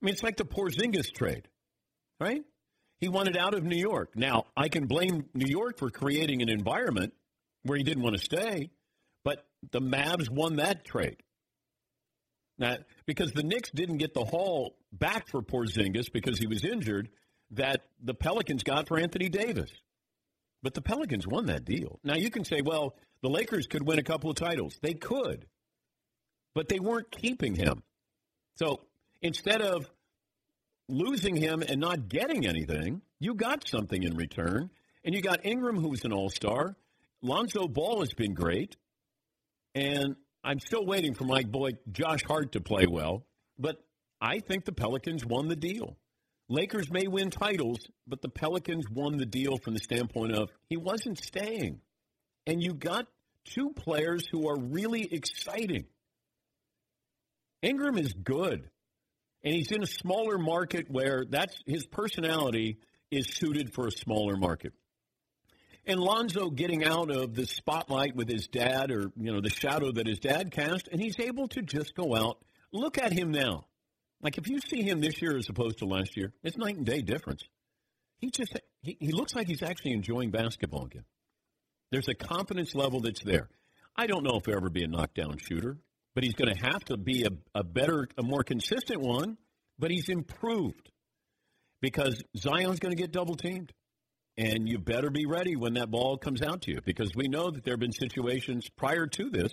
[0.00, 1.48] I mean, it's like the Porzingis trade,
[2.18, 2.42] right?
[3.00, 4.16] He wanted out of New York.
[4.16, 7.12] Now, I can blame New York for creating an environment
[7.62, 8.70] where he didn't want to stay,
[9.24, 11.22] but the Mavs won that trade.
[12.58, 17.08] Now, because the Knicks didn't get the haul back for Porzingis because he was injured
[17.52, 19.70] that the Pelicans got for Anthony Davis.
[20.62, 21.98] But the Pelicans won that deal.
[22.04, 24.78] Now, you can say, well, the Lakers could win a couple of titles.
[24.82, 25.46] They could,
[26.54, 27.82] but they weren't keeping him.
[28.56, 28.80] So
[29.22, 29.90] instead of
[30.88, 34.70] losing him and not getting anything, you got something in return.
[35.04, 36.76] And you got Ingram, who's an all star.
[37.22, 38.76] Lonzo Ball has been great.
[39.74, 43.24] And I'm still waiting for my boy Josh Hart to play well.
[43.58, 43.82] But
[44.20, 45.96] I think the Pelicans won the deal.
[46.50, 50.76] Lakers may win titles, but the Pelicans won the deal from the standpoint of he
[50.76, 51.80] wasn't staying.
[52.44, 53.06] And you got
[53.44, 55.84] two players who are really exciting.
[57.62, 58.68] Ingram is good.
[59.44, 62.78] And he's in a smaller market where that's his personality
[63.12, 64.72] is suited for a smaller market.
[65.86, 69.92] And Lonzo getting out of the spotlight with his dad or, you know, the shadow
[69.92, 72.38] that his dad cast, and he's able to just go out.
[72.72, 73.66] Look at him now.
[74.22, 76.86] Like if you see him this year as opposed to last year, it's night and
[76.86, 77.42] day difference.
[78.18, 81.04] He just he, he looks like he's actually enjoying basketball again.
[81.90, 83.48] There's a confidence level that's there.
[83.96, 85.78] I don't know if he'll ever be a knockdown shooter,
[86.14, 89.36] but he's going to have to be a, a better, a more consistent one.
[89.78, 90.90] But he's improved
[91.80, 93.72] because Zion's going to get double teamed.
[94.36, 97.50] And you better be ready when that ball comes out to you because we know
[97.50, 99.52] that there have been situations prior to this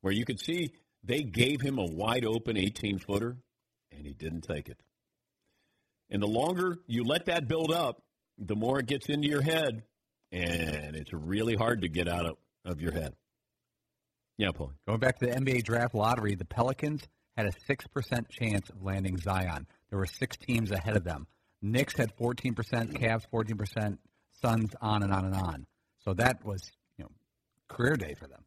[0.00, 0.70] where you could see
[1.02, 3.36] they gave him a wide open 18 footer
[3.96, 4.78] and he didn't take it.
[6.10, 8.02] And the longer you let that build up,
[8.38, 9.82] the more it gets into your head,
[10.30, 13.14] and it's really hard to get out of, of your head.
[14.38, 14.72] Yeah, Paul.
[14.86, 17.02] Going back to the NBA draft lottery, the Pelicans
[17.36, 19.66] had a 6% chance of landing Zion.
[19.90, 21.26] There were six teams ahead of them.
[21.60, 22.54] Knicks had 14%,
[22.98, 23.98] Cavs 14%,
[24.42, 25.66] Suns on and on and on.
[26.04, 27.10] So that was, you know,
[27.68, 28.44] career day for them.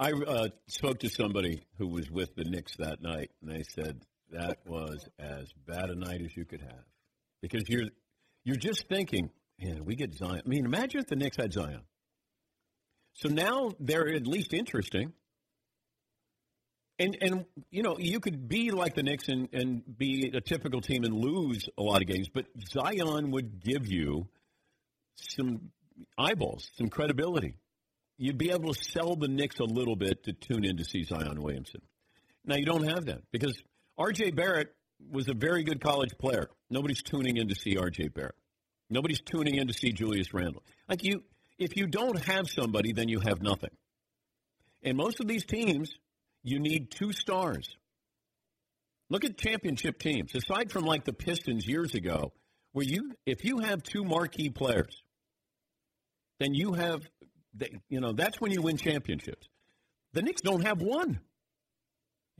[0.00, 4.00] I uh, spoke to somebody who was with the Knicks that night, and they said
[4.30, 6.84] that was as bad a night as you could have
[7.42, 7.90] because you're
[8.44, 10.40] You're just thinking, man, we get Zion.
[10.44, 11.82] I mean, imagine if the Knicks had Zion.
[13.12, 15.12] So now they're at least interesting.
[16.98, 20.80] And and you know you could be like the Knicks and, and be a typical
[20.80, 24.28] team and lose a lot of games, but Zion would give you
[25.16, 25.70] some
[26.16, 27.54] eyeballs, some credibility.
[28.22, 31.04] You'd be able to sell the Knicks a little bit to tune in to see
[31.04, 31.80] Zion Williamson.
[32.44, 33.58] Now you don't have that because
[33.96, 34.32] R.J.
[34.32, 34.68] Barrett
[35.10, 36.50] was a very good college player.
[36.68, 38.08] Nobody's tuning in to see R.J.
[38.08, 38.34] Barrett.
[38.90, 40.62] Nobody's tuning in to see Julius Randle.
[40.86, 41.22] Like you,
[41.58, 43.70] if you don't have somebody, then you have nothing.
[44.82, 45.90] And most of these teams,
[46.42, 47.74] you need two stars.
[49.08, 50.34] Look at championship teams.
[50.34, 52.32] Aside from like the Pistons years ago,
[52.72, 55.02] where you, if you have two marquee players,
[56.38, 57.02] then you have,
[57.88, 59.48] you know, that's when you win championships.
[60.12, 61.20] The Knicks don't have one.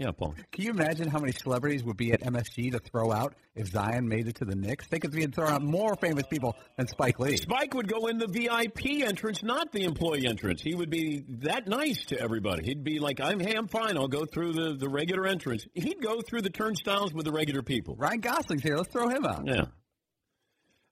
[0.01, 0.35] Yeah, Paul.
[0.51, 4.09] Can you imagine how many celebrities would be at MSG to throw out if Zion
[4.09, 4.89] made it to the Knicks?
[4.89, 7.37] They could be throwing out more famous people than Spike Lee.
[7.37, 10.63] Spike would go in the VIP entrance, not the employee entrance.
[10.63, 12.65] He would be that nice to everybody.
[12.65, 13.99] He'd be like, "I'm hey, I'm fine.
[13.99, 17.61] I'll go through the, the regular entrance." He'd go through the turnstiles with the regular
[17.61, 17.95] people.
[17.97, 18.79] Ryan Gosling's here.
[18.79, 19.47] Let's throw him out.
[19.47, 19.67] Yeah.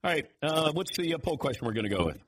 [0.04, 0.26] All right.
[0.42, 2.18] Uh, what's the uh, poll question we're going to go with?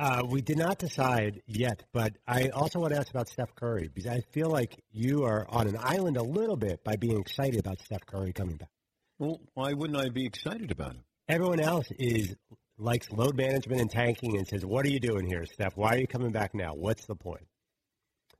[0.00, 3.90] Uh, we did not decide yet, but I also want to ask about Steph Curry
[3.92, 7.60] because I feel like you are on an island a little bit by being excited
[7.60, 8.70] about Steph Curry coming back.
[9.18, 11.04] Well, why wouldn't I be excited about him?
[11.28, 12.34] Everyone else is
[12.78, 15.76] likes load management and tanking and says, "What are you doing here, Steph?
[15.76, 16.72] Why are you coming back now?
[16.72, 17.46] What's the point?"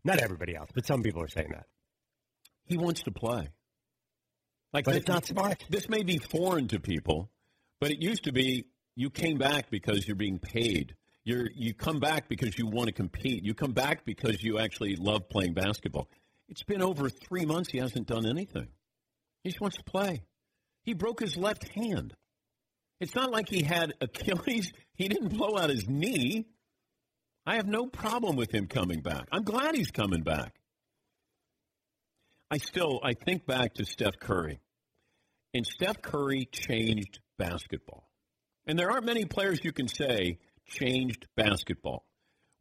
[0.03, 1.67] Not everybody else, but some people are saying that.
[2.65, 3.51] He wants to play.
[4.73, 5.63] Like, but this, it's not smart.
[5.69, 7.31] This may be foreign to people,
[7.83, 8.65] but it used to be
[8.97, 10.97] you came back because you're being paid
[11.31, 13.45] you're you come back because you want to compete.
[13.45, 16.09] You come back because you actually love playing basketball.
[16.49, 17.71] It's been over three months.
[17.71, 18.67] He hasn't done anything.
[19.45, 20.23] He just wants to play.
[20.83, 22.15] He broke his left hand.
[23.01, 24.73] It's not like he had Achilles.
[24.95, 26.45] He didn't blow out his knee.
[27.47, 29.29] I have no problem with him coming back.
[29.33, 30.53] I'm glad he's coming back.
[32.51, 34.61] I still I think back to Steph Curry.
[35.55, 38.11] And Steph Curry changed basketball.
[38.67, 40.39] And there aren't many players you can say
[40.71, 42.07] changed basketball.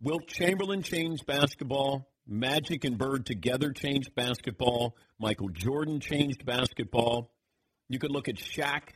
[0.01, 2.09] Wilt Chamberlain changed basketball.
[2.27, 4.95] Magic and Bird together changed basketball.
[5.19, 7.31] Michael Jordan changed basketball.
[7.87, 8.89] You could look at Shaq,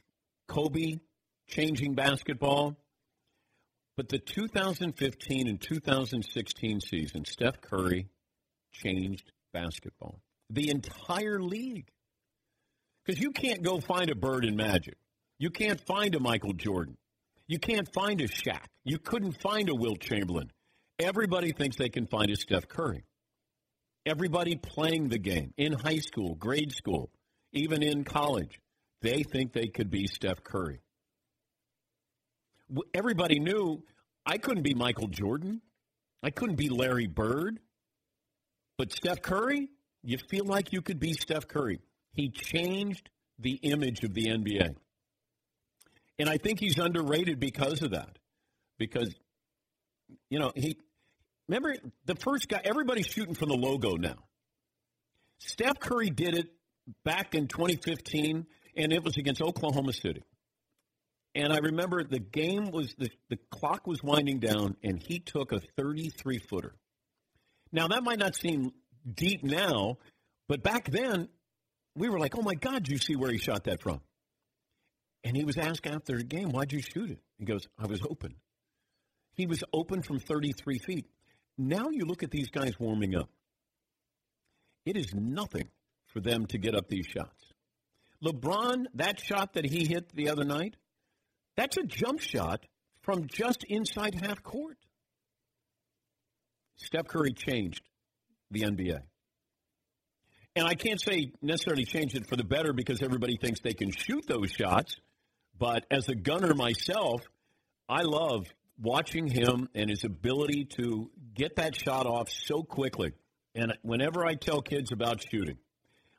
[0.47, 0.99] Kobe
[1.47, 2.77] changing basketball.
[3.95, 8.07] But the 2015 and 2016 season, Steph Curry
[8.71, 10.19] changed basketball.
[10.49, 11.89] The entire league.
[13.05, 14.95] Because you can't go find a Bird in Magic.
[15.37, 16.97] You can't find a Michael Jordan.
[17.47, 18.65] You can't find a Shaq.
[18.83, 20.51] You couldn't find a Wilt Chamberlain.
[20.99, 23.03] Everybody thinks they can find a Steph Curry.
[24.05, 27.09] Everybody playing the game in high school, grade school,
[27.53, 28.59] even in college,
[29.01, 30.81] they think they could be Steph Curry.
[32.93, 33.83] Everybody knew
[34.25, 35.61] I couldn't be Michael Jordan.
[36.21, 37.59] I couldn't be Larry Bird.
[38.77, 39.69] But Steph Curry,
[40.03, 41.79] you feel like you could be Steph Curry.
[42.13, 44.75] He changed the image of the NBA.
[46.19, 48.17] And I think he's underrated because of that.
[48.77, 49.13] Because,
[50.29, 50.77] you know, he,
[51.47, 54.17] remember the first guy, everybody's shooting from the logo now.
[55.39, 56.47] Steph Curry did it
[57.03, 58.45] back in 2015,
[58.77, 60.23] and it was against Oklahoma City.
[61.35, 65.51] And I remember the game was, the, the clock was winding down, and he took
[65.51, 66.75] a 33 footer.
[67.71, 68.71] Now, that might not seem
[69.11, 69.97] deep now,
[70.47, 71.27] but back then,
[71.95, 74.01] we were like, oh my God, you see where he shot that from?
[75.23, 77.19] And he was asked after the game, why'd you shoot it?
[77.37, 78.35] He goes, I was open.
[79.33, 81.07] He was open from 33 feet.
[81.57, 83.29] Now you look at these guys warming up.
[84.85, 85.69] It is nothing
[86.07, 87.53] for them to get up these shots.
[88.23, 90.75] LeBron, that shot that he hit the other night,
[91.55, 92.65] that's a jump shot
[93.01, 94.77] from just inside half court.
[96.75, 97.81] Steph Curry changed
[98.49, 98.99] the NBA.
[100.55, 103.91] And I can't say necessarily changed it for the better because everybody thinks they can
[103.91, 104.97] shoot those shots.
[105.57, 107.21] But as a gunner myself,
[107.87, 108.47] I love
[108.81, 113.13] watching him and his ability to get that shot off so quickly.
[113.55, 115.57] And whenever I tell kids about shooting,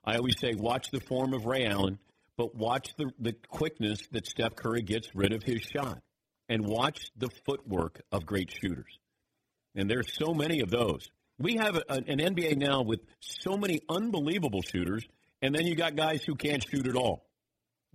[0.04, 1.98] I always say, watch the form of Ray Allen,
[2.36, 6.00] but watch the, the quickness that Steph Curry gets rid of his shot.
[6.48, 8.98] And watch the footwork of great shooters.
[9.74, 11.08] And there's so many of those.
[11.38, 15.06] We have a, an NBA now with so many unbelievable shooters,
[15.40, 17.23] and then you got guys who can't shoot at all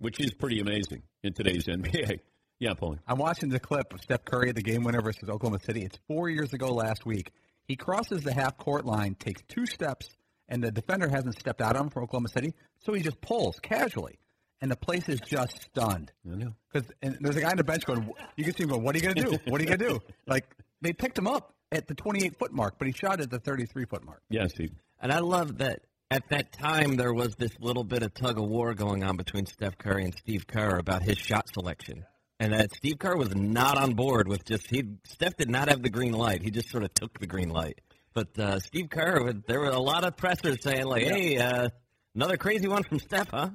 [0.00, 2.20] which is pretty amazing in today's NBA.
[2.62, 2.98] Yeah, Paulie.
[3.08, 5.80] I'm watching the clip of Steph Curry at the game winner versus Oklahoma City.
[5.80, 7.30] It's four years ago last week.
[7.66, 10.14] He crosses the half court line, takes two steps,
[10.46, 12.52] and the defender hasn't stepped out on him for Oklahoma City,
[12.84, 14.18] so he just pulls casually.
[14.60, 16.12] and the place is just stunned.
[16.30, 16.52] I know.
[16.70, 18.98] Because there's a guy on the bench going, you can see him going, what are
[18.98, 19.38] you going to do?
[19.50, 20.00] What are you going to do?
[20.26, 23.38] Like, they picked him up at the 28 foot mark, but he shot at the
[23.38, 24.20] 33 foot mark.
[24.28, 24.68] Yes, he.
[25.00, 25.80] And I love that
[26.10, 29.46] at that time there was this little bit of tug of war going on between
[29.46, 32.04] Steph Curry and Steve Kerr about his shot selection.
[32.40, 35.82] And that Steve Kerr was not on board with just he Steph did not have
[35.82, 36.42] the green light.
[36.42, 37.80] He just sort of took the green light.
[38.14, 41.68] But uh, Steve Kerr, there were a lot of pressers saying like, "Hey, uh,
[42.14, 43.50] another crazy one from Steph, huh?"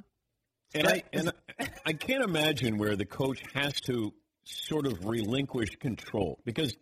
[0.76, 1.34] And I and
[1.86, 6.76] I can't imagine where the coach has to sort of relinquish control because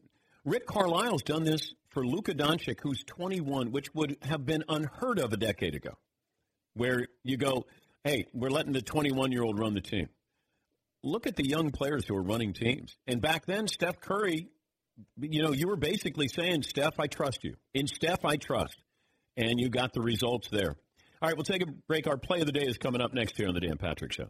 [0.44, 5.32] Rick Carlisle's done this for Luka Doncic, who's 21, which would have been unheard of
[5.32, 5.92] a decade ago.
[6.74, 7.66] Where you go,
[8.04, 10.10] hey, we're letting the 21 year old run the team.
[11.04, 12.96] Look at the young players who are running teams.
[13.08, 14.48] And back then, Steph Curry,
[15.20, 17.56] you know, you were basically saying, Steph, I trust you.
[17.74, 18.76] In Steph, I trust.
[19.38, 20.76] And you got the results there.
[21.22, 22.08] All right, we'll take a break.
[22.08, 24.30] Our play of the day is coming up next here on the Dan Patrick Show.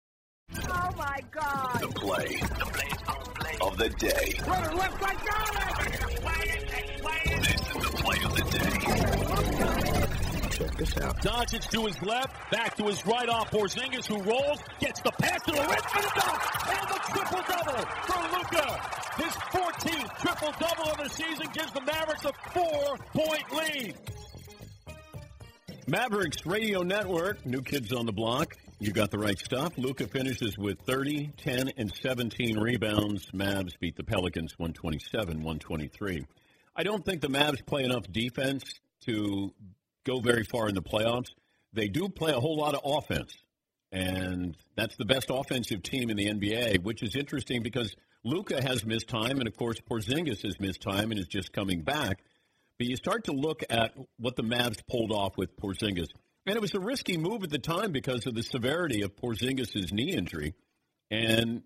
[0.57, 1.81] Oh my God!
[1.81, 4.39] The play, the play, of the day.
[4.47, 5.55] Runner left, I got
[5.87, 6.01] it!
[7.41, 8.71] This is the play of the day.
[10.49, 11.17] Check this out.
[11.21, 15.41] Doncic to his left, back to his right off Porzingis who rolls, gets the pass
[15.43, 18.67] to the rim for the dunk, and the triple double for Luka.
[19.17, 23.95] His 14th triple double of the season gives the Mavericks a four point lead.
[25.87, 28.55] Mavericks Radio Network, New Kids on the Block.
[28.81, 29.77] You got the right stuff.
[29.77, 33.27] Luka finishes with 30, 10, and 17 rebounds.
[33.27, 36.25] Mavs beat the Pelicans 127 123.
[36.75, 38.63] I don't think the Mavs play enough defense
[39.01, 39.53] to
[40.03, 41.29] go very far in the playoffs.
[41.73, 43.31] They do play a whole lot of offense,
[43.91, 48.83] and that's the best offensive team in the NBA, which is interesting because Luka has
[48.83, 52.23] missed time, and of course, Porzingis has missed time and is just coming back.
[52.79, 56.07] But you start to look at what the Mavs pulled off with Porzingis.
[56.45, 59.91] And it was a risky move at the time because of the severity of Porzingis'
[59.91, 60.55] knee injury.
[61.11, 61.61] And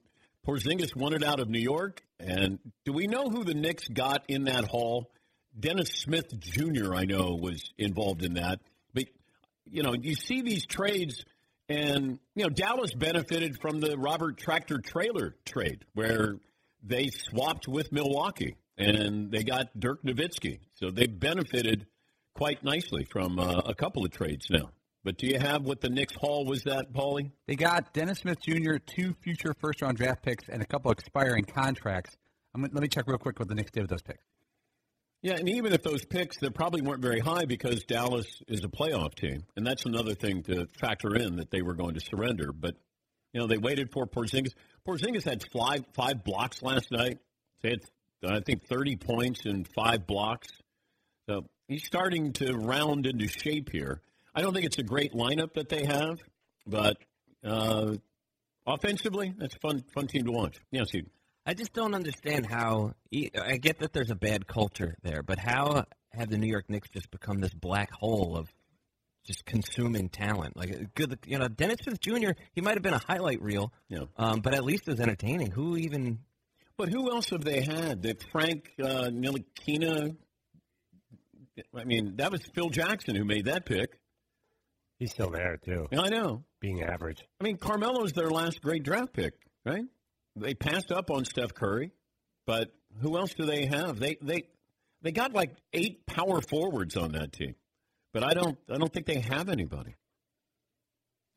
[0.46, 2.04] Porzingis wanted out of New York.
[2.20, 5.12] And do we know who the Knicks got in that haul?
[5.58, 8.60] Dennis Smith Jr., I know, was involved in that.
[8.94, 9.06] But,
[9.66, 11.24] you know, you see these trades,
[11.70, 16.36] and, you know, Dallas benefited from the Robert Tractor Traylor trade where
[16.84, 20.60] they swapped with Milwaukee and they got Dirk Nowitzki.
[20.74, 21.88] So they benefited
[22.36, 24.70] quite nicely from uh, a couple of trades now.
[25.04, 27.32] But do you have what the Knicks haul was that, Paulie?
[27.48, 31.46] They got Dennis Smith Jr., two future first round draft picks, and a couple expiring
[31.46, 32.16] contracts.
[32.54, 34.24] I'm, let me check real quick what the Knicks did with those picks.
[35.22, 38.68] Yeah, and even if those picks, they probably weren't very high because Dallas is a
[38.68, 42.52] playoff team, and that's another thing to factor in that they were going to surrender.
[42.52, 42.76] But
[43.34, 44.54] you know, they waited for Porzingis.
[44.88, 47.20] Porzingis had five five blocks last night.
[47.62, 47.80] They had,
[48.28, 50.48] I think, thirty points and five blocks.
[51.28, 54.02] So he's starting to round into shape here.
[54.34, 56.20] I don't think it's a great lineup that they have,
[56.68, 56.98] but
[57.44, 57.96] uh,
[58.66, 60.58] offensively, that's a fun fun team to watch.
[60.72, 61.06] Yes, you.
[61.46, 62.94] I just don't understand how.
[63.14, 66.90] I get that there's a bad culture there, but how have the New York Knicks
[66.90, 68.52] just become this black hole of
[69.26, 70.58] just consuming talent?
[70.58, 72.32] Like, good, you know, Dennis Smith Jr.
[72.54, 74.06] He might have been a highlight reel, yeah.
[74.18, 75.52] um, but at least it was entertaining.
[75.52, 76.20] Who even?
[76.78, 78.02] But who else have they had?
[78.02, 80.16] That Frank uh, Ntilikina.
[81.76, 83.98] I mean, that was Phil Jackson who made that pick.
[85.00, 85.88] He's still there too.
[85.92, 87.24] I know, being average.
[87.40, 89.34] I mean, Carmelo's their last great draft pick,
[89.66, 89.84] right?
[90.36, 91.92] They passed up on Steph Curry,
[92.46, 94.00] but who else do they have?
[94.00, 94.44] They they
[95.02, 97.56] they got like eight power forwards on that team,
[98.14, 99.96] but I don't I don't think they have anybody.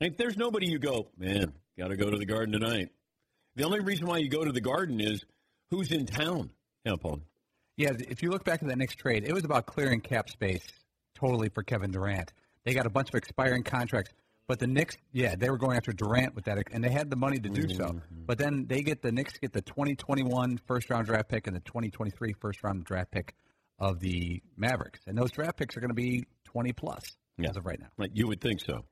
[0.00, 2.90] If there's nobody, you go, man, got to go to the Garden tonight.
[3.56, 5.24] The only reason why you go to the Garden is
[5.70, 6.50] who's in town.
[6.84, 7.20] Yeah, Paul.
[7.78, 10.66] Yeah, if you look back at that Knicks trade, it was about clearing cap space
[11.14, 12.32] totally for Kevin Durant.
[12.64, 14.12] They got a bunch of expiring contracts.
[14.48, 17.16] But the Knicks, yeah, they were going after Durant with that, and they had the
[17.16, 17.76] money to do Mm-hmm.
[17.76, 18.00] so.
[18.26, 21.60] But then they get the Knicks get the 2021 first round draft pick and the
[21.60, 23.34] 2023 first round draft pick
[23.78, 27.16] of the Mavericks, and those draft picks are going to be 20 plus
[27.48, 28.06] as of right now.
[28.12, 28.84] You would think so.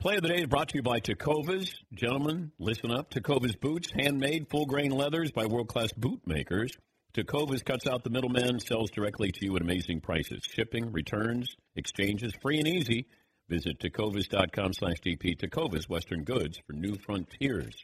[0.00, 1.70] Play of the day is brought to you by Tecovas.
[1.94, 3.10] Gentlemen, listen up.
[3.10, 6.72] Tecovas boots, handmade, full grain leathers by world class boot makers.
[7.16, 10.42] Tecovas cuts out the middleman, sells directly to you at amazing prices.
[10.42, 13.06] Shipping, returns, exchanges, free and easy.
[13.48, 15.34] Visit tecovas.com slash DP.
[15.38, 17.74] Tecovas Western Goods for new frontiers.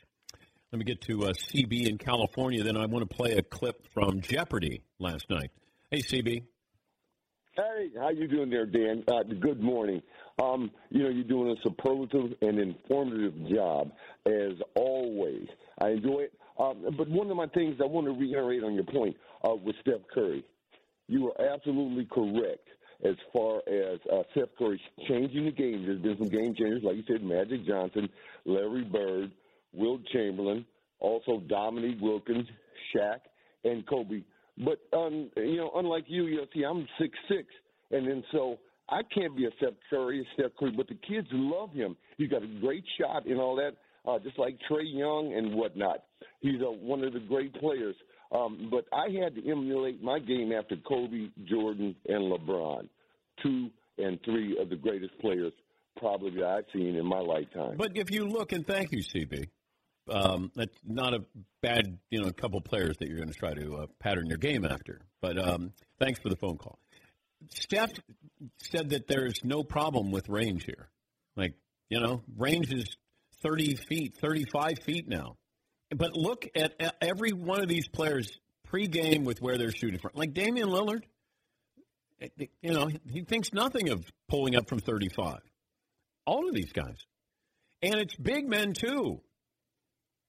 [0.71, 2.63] Let me get to uh, CB in California.
[2.63, 5.51] Then I want to play a clip from Jeopardy last night.
[5.91, 6.43] Hey, CB.
[7.57, 9.03] Hey, how you doing there, Dan?
[9.09, 10.03] Uh, good morning.
[10.43, 13.93] Um, you know, you're doing a superlative and informative job
[14.27, 15.47] as always.
[15.81, 16.35] I enjoy it.
[16.59, 19.77] Um, but one of my things I want to reiterate on your point uh, with
[19.81, 20.45] Steph Curry.
[21.09, 22.69] You are absolutely correct
[23.05, 25.85] as far as uh, Steph Curry changing the game.
[25.85, 28.09] There's been some game changers, like you said, Magic Johnson,
[28.45, 29.33] Larry Bird,
[29.73, 30.65] Will Chamberlain,
[31.01, 32.47] also Dominique Wilkins,
[32.95, 33.19] Shaq,
[33.65, 34.23] and Kobe.
[34.59, 37.47] But um, you know, unlike you, you know, see, I'm six six,
[37.91, 41.73] and then so I can't be a Steph Curry, Steph Curry, but the kids love
[41.73, 41.97] him.
[42.19, 43.73] He's got a great shot and all that,
[44.07, 46.05] uh, just like Trae Young and whatnot.
[46.41, 47.97] He's a, one of the great players.
[48.33, 52.89] Um, but I had to emulate my game after Kobe, Jordan, and LeBron,
[53.43, 55.53] two and three of the greatest players
[55.99, 57.77] probably that I've seen in my lifetime.
[57.77, 59.49] But if you look, and thank you, CB,
[60.11, 61.25] um, that's not a
[61.61, 64.65] bad, you know, couple players that you're going to try to uh, pattern your game
[64.65, 65.03] after.
[65.21, 66.79] But um, thanks for the phone call.
[67.51, 67.91] Steph
[68.59, 70.89] said that there's no problem with range here.
[71.37, 71.55] Like,
[71.89, 72.97] you know, range is
[73.43, 75.37] 30 feet, 35 feet now.
[75.95, 78.31] But look at every one of these players
[78.73, 80.13] pregame with where they're shooting from.
[80.15, 81.03] Like Damian Lillard,
[82.21, 85.41] eh, eh, you know, he thinks nothing of pulling up from 35.
[86.25, 86.97] All of these guys.
[87.83, 89.21] And it's big men, too.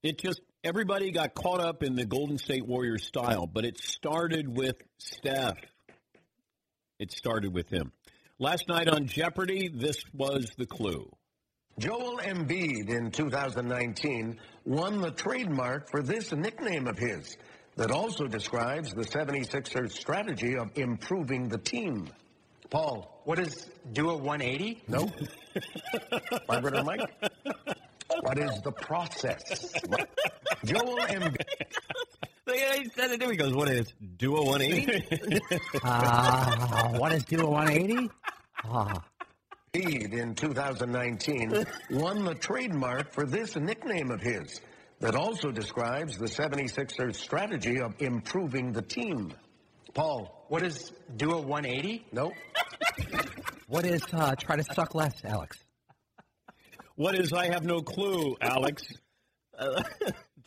[0.01, 4.49] It just, everybody got caught up in the Golden State Warriors style, but it started
[4.49, 5.57] with Steph.
[6.99, 7.91] It started with him.
[8.39, 11.09] Last night on Jeopardy, this was the clue.
[11.79, 17.35] Joel Embiid in 2019 won the trademark for this nickname of his
[17.75, 22.07] that also describes the 76ers strategy of improving the team.
[22.69, 23.21] Paul.
[23.25, 24.83] What is do a 180?
[24.87, 25.09] No.
[26.47, 27.01] My brother Mike.
[28.21, 29.73] What is the process?
[30.65, 31.37] Joel Embiid.
[32.45, 33.23] He said it.
[33.23, 35.41] He goes, "What is do a 180?"
[35.83, 38.09] Ah, what is do a 180?
[38.65, 39.01] Ah.
[39.75, 44.61] Embiid in 2019 won the trademark for this nickname of his
[44.99, 49.33] that also describes the 76ers strategy of improving the team.
[49.95, 50.45] Paul.
[50.49, 52.05] What is do a 180?
[52.11, 52.31] No.
[53.67, 55.57] What is uh, try to suck less, Alex?
[56.95, 58.83] What is I have no clue, Alex?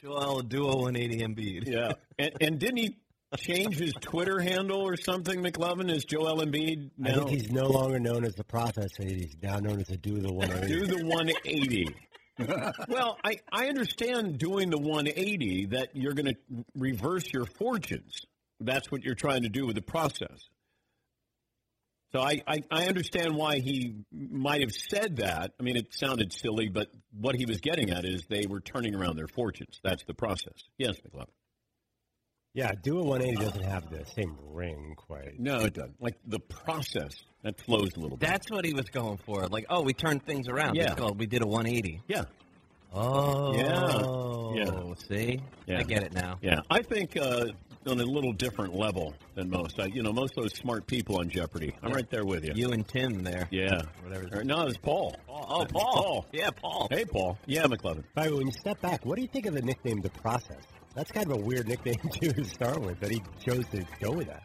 [0.01, 1.67] Joel do a 180 Embiid.
[1.67, 1.93] Yeah.
[2.21, 2.97] And, and didn't he
[3.37, 5.91] change his Twitter handle or something, McLovin?
[5.91, 7.11] Is Joel Embiid now?
[7.11, 8.91] I think he's no longer known as the process.
[8.99, 10.75] He's now known as the do the 180.
[10.75, 11.95] do the 180.
[12.89, 18.21] well, I, I understand doing the 180 that you're going to reverse your fortunes.
[18.61, 20.49] That's what you're trying to do with the process.
[22.13, 25.53] So I, I, I understand why he might have said that.
[25.59, 28.95] I mean, it sounded silly, but what he was getting at is they were turning
[28.95, 29.81] around their fortunes.
[29.83, 30.63] That's the process.
[30.79, 31.27] Yes, McLovin.
[32.57, 35.39] Yeah, do a 180 doesn't have the same ring quite.
[35.39, 36.01] No, it doesn't.
[36.01, 38.27] Like the process that flows a little bit.
[38.27, 39.47] That's what he was going for.
[39.47, 40.75] Like, oh, we turned things around.
[40.75, 40.85] Yeah.
[40.93, 42.01] It's called, we did a 180.
[42.09, 42.25] Yeah.
[42.95, 43.55] Oh.
[43.55, 44.65] Yeah.
[44.65, 44.95] Yeah.
[45.07, 45.41] See?
[45.67, 45.81] Yeah.
[45.81, 46.39] I get it now.
[46.41, 47.49] Yeah, I think uh,
[47.87, 49.79] on a little different level than most.
[49.79, 51.75] I, you know, most of those smart people on Jeopardy.
[51.83, 51.95] I'm Yeah.
[51.97, 52.53] right there with you.
[52.55, 53.49] You and Tim there.
[53.51, 53.83] Yeah.
[54.03, 54.45] Whatever.
[54.45, 55.15] No, it's Paul.
[55.29, 55.93] Oh, Paul.
[55.93, 56.27] Paul.
[56.33, 56.89] Yeah, Paul.
[56.91, 57.39] Hey, Paul.
[57.45, 58.05] Yeah, McLovin.
[58.15, 60.09] By the way, when you step back, what do you think of the nickname The
[60.09, 60.63] Process?
[60.97, 64.29] That's kind of a weird nickname to start with, but he chose to go with
[64.29, 64.43] that.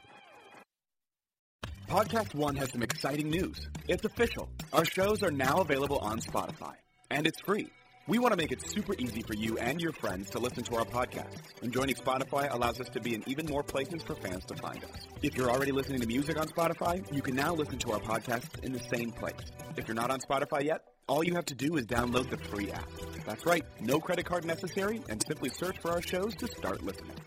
[1.88, 3.70] Podcast One has some exciting news.
[3.88, 4.50] It's official.
[4.74, 6.74] Our shows are now available on Spotify,
[7.10, 7.70] and it's free.
[8.08, 10.76] We want to make it super easy for you and your friends to listen to
[10.76, 11.38] our podcast.
[11.62, 14.84] and joining Spotify allows us to be in even more places for fans to find
[14.84, 15.08] us.
[15.22, 18.62] If you're already listening to music on Spotify, you can now listen to our podcasts
[18.64, 19.40] in the same place.
[19.78, 22.72] If you're not on Spotify yet, all you have to do is download the free
[22.72, 22.90] app.
[23.26, 27.18] That's right, no credit card necessary, and simply search for our shows to start listening.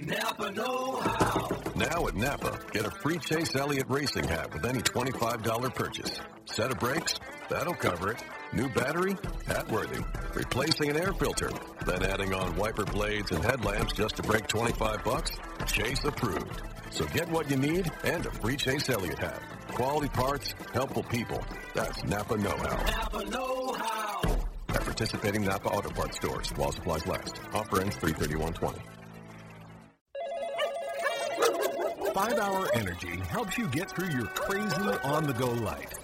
[0.00, 1.48] Napa Know How.
[1.76, 6.20] Now at Napa, get a free Chase Elliott racing hat with any $25 purchase.
[6.46, 7.14] Set of brakes?
[7.48, 8.22] That'll cover it.
[8.52, 9.16] New battery?
[9.46, 10.02] Hat worthy.
[10.34, 11.50] Replacing an air filter?
[11.86, 15.30] Then adding on wiper blades and headlamps just to break 25 bucks?
[15.66, 16.62] Chase approved.
[16.90, 19.42] So get what you need and a free Chase Elliott hat.
[19.74, 21.42] Quality parts, helpful people.
[21.74, 22.76] That's Napa know-how.
[22.76, 24.20] Napa know-how.
[24.68, 27.40] At participating Napa Auto Parts stores while supplies last.
[27.52, 28.78] Offer ends 331.20.
[32.14, 36.03] 5-Hour Energy helps you get through your crazy on-the-go life.